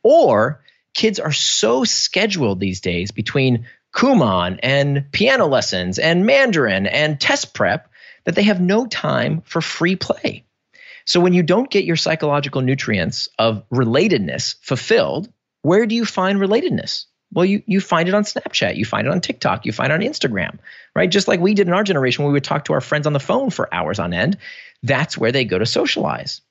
[0.03, 0.61] or
[0.93, 7.53] kids are so scheduled these days between Kumon and piano lessons and Mandarin and test
[7.53, 7.89] prep
[8.25, 10.43] that they have no time for free play.
[11.05, 16.39] So when you don't get your psychological nutrients of relatedness fulfilled, where do you find
[16.39, 17.05] relatedness?
[17.31, 19.95] Well, you, you find it on Snapchat, you find it on TikTok, you find it
[19.95, 20.59] on Instagram,
[20.95, 21.09] right?
[21.09, 23.13] Just like we did in our generation when we would talk to our friends on
[23.13, 24.37] the phone for hours on end.
[24.83, 26.41] That's where they go to socialize.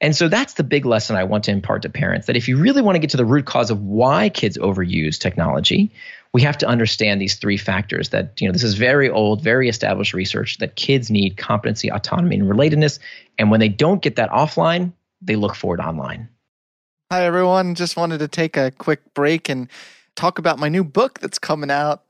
[0.00, 2.58] And so that's the big lesson I want to impart to parents that if you
[2.58, 5.92] really want to get to the root cause of why kids overuse technology,
[6.34, 9.68] we have to understand these three factors that, you know, this is very old, very
[9.68, 12.98] established research that kids need competency, autonomy, and relatedness.
[13.38, 16.28] And when they don't get that offline, they look for it online.
[17.12, 17.76] Hi, everyone.
[17.76, 19.68] Just wanted to take a quick break and
[20.16, 22.02] talk about my new book that's coming out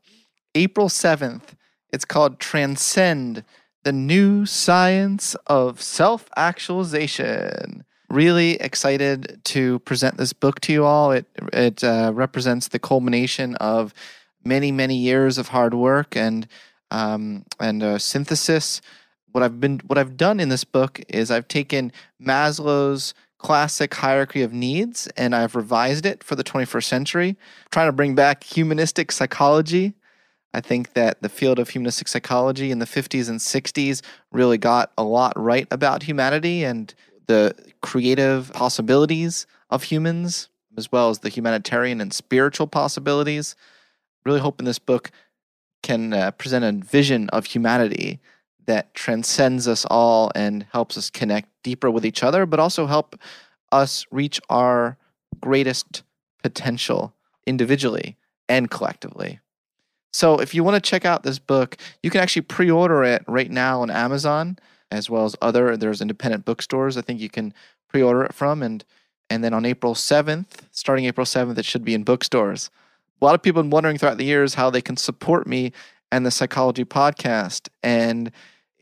[0.55, 1.53] April 7th.
[1.93, 3.43] It's called Transcend
[3.83, 11.11] The New Science of Self Actualization really excited to present this book to you all.
[11.11, 13.93] It it uh, represents the culmination of
[14.43, 16.47] many many years of hard work and
[16.91, 18.81] um, and uh, synthesis.
[19.31, 21.91] What I've been what I've done in this book is I've taken
[22.21, 27.37] Maslow's classic hierarchy of needs and I've revised it for the 21st century,
[27.69, 29.93] trying to bring back humanistic psychology.
[30.53, 34.01] I think that the field of humanistic psychology in the 50s and 60s
[34.31, 36.93] really got a lot right about humanity and
[37.27, 43.55] the creative possibilities of humans, as well as the humanitarian and spiritual possibilities.
[44.25, 45.11] Really hope in this book
[45.83, 48.19] can uh, present a vision of humanity
[48.65, 53.15] that transcends us all and helps us connect deeper with each other, but also help
[53.71, 54.97] us reach our
[55.39, 56.03] greatest
[56.41, 57.13] potential
[57.45, 58.17] individually
[58.49, 59.39] and collectively.
[60.11, 63.23] So, if you want to check out this book, you can actually pre order it
[63.27, 64.57] right now on Amazon
[64.91, 65.77] as well as other.
[65.77, 67.53] There's independent bookstores I think you can
[67.89, 68.61] pre order it from.
[68.61, 68.83] And,
[69.29, 72.69] and then on April 7th, starting April 7th, it should be in bookstores.
[73.21, 75.71] A lot of people have been wondering throughout the years how they can support me
[76.11, 77.69] and the Psychology Podcast.
[77.81, 78.31] And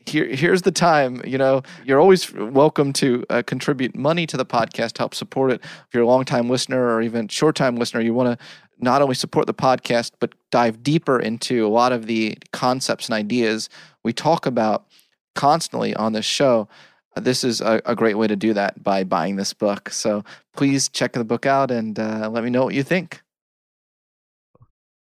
[0.06, 1.22] here, here's the time.
[1.24, 5.60] You know, you're always welcome to uh, contribute money to the podcast help support it.
[5.62, 8.44] If you're a long time listener or even short time listener, you want to
[8.78, 13.14] not only support the podcast, but dive deeper into a lot of the concepts and
[13.14, 13.68] ideas
[14.02, 14.86] we talk about
[15.34, 16.68] constantly on this show.
[17.16, 19.90] Uh, this is a, a, great way to do that by buying this book.
[19.90, 20.24] So
[20.54, 23.22] please check the book out and uh, let me know what you think.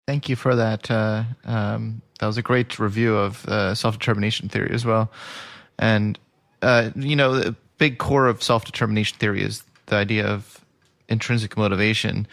[0.07, 0.91] Thank you for that.
[0.91, 5.11] Uh, um, that was a great review of uh, self determination theory as well.
[5.79, 6.19] And,
[6.61, 10.65] uh, you know, the big core of self determination theory is the idea of
[11.09, 12.27] intrinsic motivation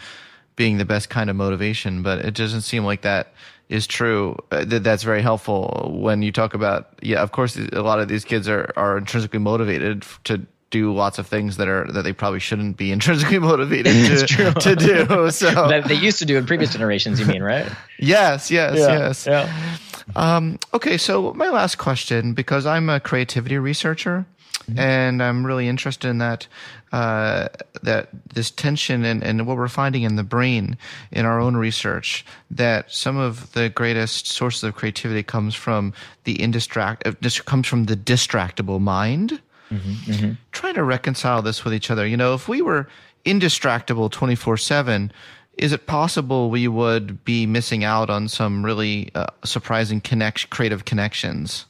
[0.56, 3.34] being the best kind of motivation, but it doesn't seem like that
[3.72, 4.38] is true.
[4.52, 6.90] Uh, that that's very helpful when you talk about.
[7.02, 11.18] Yeah, of course, a lot of these kids are are intrinsically motivated to do lots
[11.20, 15.32] of things that are that they probably shouldn't be intrinsically motivated to, to do.
[15.32, 17.20] So that they used to do in previous generations.
[17.20, 17.72] You mean right?
[17.98, 19.26] yes, yes, yeah, yes.
[19.26, 19.78] Yeah.
[20.16, 24.26] Um, okay, so my last question, because I'm a creativity researcher,
[24.64, 24.80] mm-hmm.
[24.80, 26.48] and I'm really interested in that
[26.92, 27.48] uh,
[27.84, 30.78] that this tension and, and what we're finding in the brain
[31.12, 35.94] in our own research that some of the greatest sources of creativity comes from
[36.26, 37.14] the indistract uh,
[37.46, 39.42] comes from the distractible mind.
[39.72, 40.32] Mm-hmm, mm-hmm.
[40.52, 42.06] Trying to reconcile this with each other.
[42.06, 42.90] You know, if we were
[43.26, 45.12] indistractable 24 7,
[45.58, 50.86] is it possible we would be missing out on some really uh, surprising connect creative
[50.86, 51.66] connections?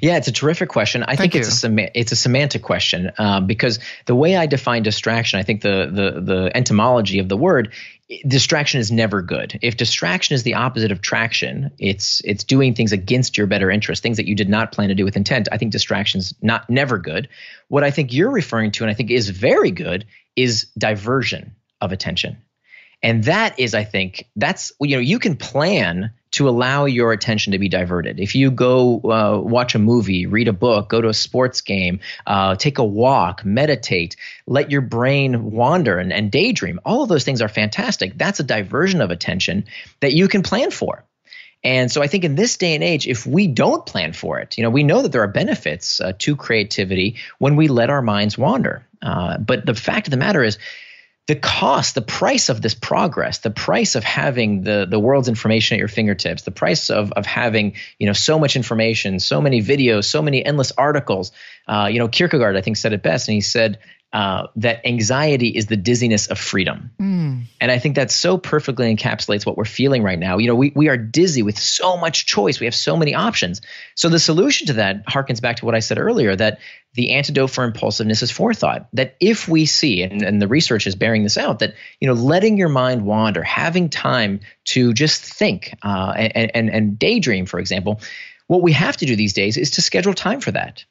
[0.00, 1.02] Yeah, it's a terrific question.
[1.02, 4.82] I Thank think it's a it's a semantic question uh, because the way I define
[4.82, 7.72] distraction, I think the the the etymology of the word
[8.26, 9.58] distraction is never good.
[9.62, 14.02] If distraction is the opposite of traction, it's it's doing things against your better interest,
[14.02, 15.48] things that you did not plan to do with intent.
[15.50, 17.28] I think distraction's not never good.
[17.68, 20.06] What I think you're referring to, and I think is very good,
[20.36, 22.38] is diversion of attention.
[23.04, 27.52] And that is, I think, that's you know, you can plan to allow your attention
[27.52, 28.18] to be diverted.
[28.18, 32.00] If you go uh, watch a movie, read a book, go to a sports game,
[32.26, 37.24] uh, take a walk, meditate, let your brain wander and, and daydream, all of those
[37.24, 38.16] things are fantastic.
[38.16, 39.66] That's a diversion of attention
[40.00, 41.04] that you can plan for.
[41.62, 44.56] And so I think in this day and age, if we don't plan for it,
[44.56, 48.02] you know, we know that there are benefits uh, to creativity when we let our
[48.02, 48.86] minds wander.
[49.02, 50.58] Uh, but the fact of the matter is,
[51.26, 55.76] the cost, the price of this progress, the price of having the, the world's information
[55.76, 59.62] at your fingertips, the price of, of having you know so much information, so many
[59.62, 61.32] videos, so many endless articles.
[61.66, 63.78] Uh, you know, Kierkegaard I think said it best, and he said
[64.14, 66.92] uh, that anxiety is the dizziness of freedom.
[67.00, 67.46] Mm.
[67.60, 70.38] And I think that so perfectly encapsulates what we're feeling right now.
[70.38, 72.60] You know, we, we are dizzy with so much choice.
[72.60, 73.60] We have so many options.
[73.96, 76.60] So the solution to that harkens back to what I said earlier that
[76.94, 78.86] the antidote for impulsiveness is forethought.
[78.92, 82.14] That if we see, and, and the research is bearing this out, that, you know,
[82.14, 87.58] letting your mind wander, having time to just think uh, and, and, and daydream, for
[87.58, 88.00] example,
[88.46, 90.84] what we have to do these days is to schedule time for that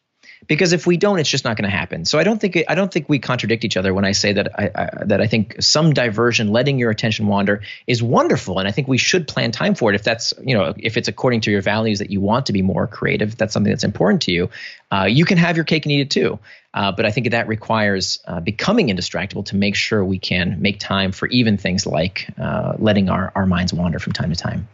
[0.47, 2.05] because if we don't, it's just not going to happen.
[2.05, 4.59] So I don't think I don't think we contradict each other when I say that
[4.59, 8.71] I, I, that I think some diversion, letting your attention wander, is wonderful, and I
[8.71, 9.95] think we should plan time for it.
[9.95, 12.61] If that's you know if it's according to your values that you want to be
[12.61, 14.49] more creative, that's something that's important to you,
[14.91, 16.39] uh, you can have your cake and eat it too.
[16.73, 20.79] Uh, but I think that requires uh, becoming indistractable to make sure we can make
[20.79, 24.67] time for even things like uh, letting our, our minds wander from time to time.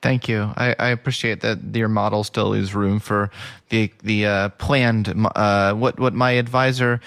[0.00, 0.52] Thank you.
[0.56, 3.30] I, I, appreciate that your model still leaves room for
[3.70, 5.12] the the uh, planned.
[5.34, 7.00] Uh, what what my advisor,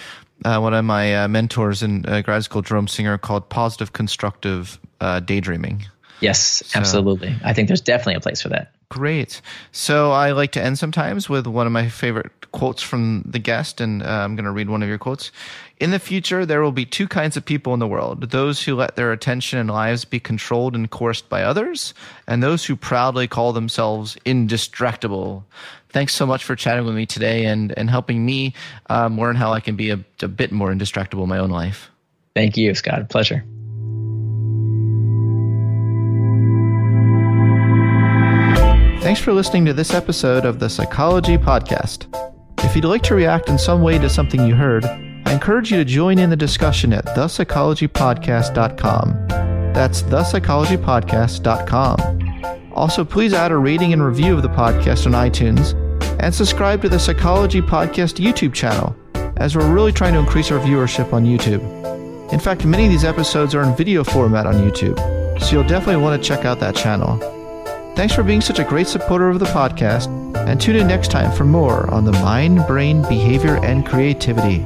[0.43, 4.77] uh, one of my uh, mentors in uh, grad school, Jerome Singer, called positive constructive
[4.99, 5.85] uh, daydreaming.
[6.19, 7.33] Yes, so, absolutely.
[7.43, 8.73] I think there's definitely a place for that.
[8.91, 9.41] Great.
[9.71, 13.79] So I like to end sometimes with one of my favorite quotes from the guest,
[13.79, 15.31] and I'm going to read one of your quotes.
[15.79, 18.75] In the future, there will be two kinds of people in the world those who
[18.75, 21.93] let their attention and lives be controlled and coerced by others,
[22.27, 25.43] and those who proudly call themselves indistractable.
[25.87, 28.53] Thanks so much for chatting with me today and, and helping me
[28.89, 31.89] um, learn how I can be a, a bit more indistractable in my own life.
[32.35, 33.09] Thank you, Scott.
[33.09, 33.45] Pleasure.
[39.01, 42.05] Thanks for listening to this episode of the Psychology Podcast.
[42.63, 45.77] If you'd like to react in some way to something you heard, I encourage you
[45.77, 49.27] to join in the discussion at thepsychologypodcast.com.
[49.73, 52.73] That's thepsychologypodcast.com.
[52.73, 55.73] Also, please add a rating and review of the podcast on iTunes
[56.21, 58.95] and subscribe to the Psychology Podcast YouTube channel,
[59.37, 61.63] as we're really trying to increase our viewership on YouTube.
[62.31, 64.99] In fact, many of these episodes are in video format on YouTube,
[65.41, 67.40] so you'll definitely want to check out that channel.
[67.95, 70.07] Thanks for being such a great supporter of the podcast,
[70.47, 74.65] and tune in next time for more on the mind, brain, behavior, and creativity.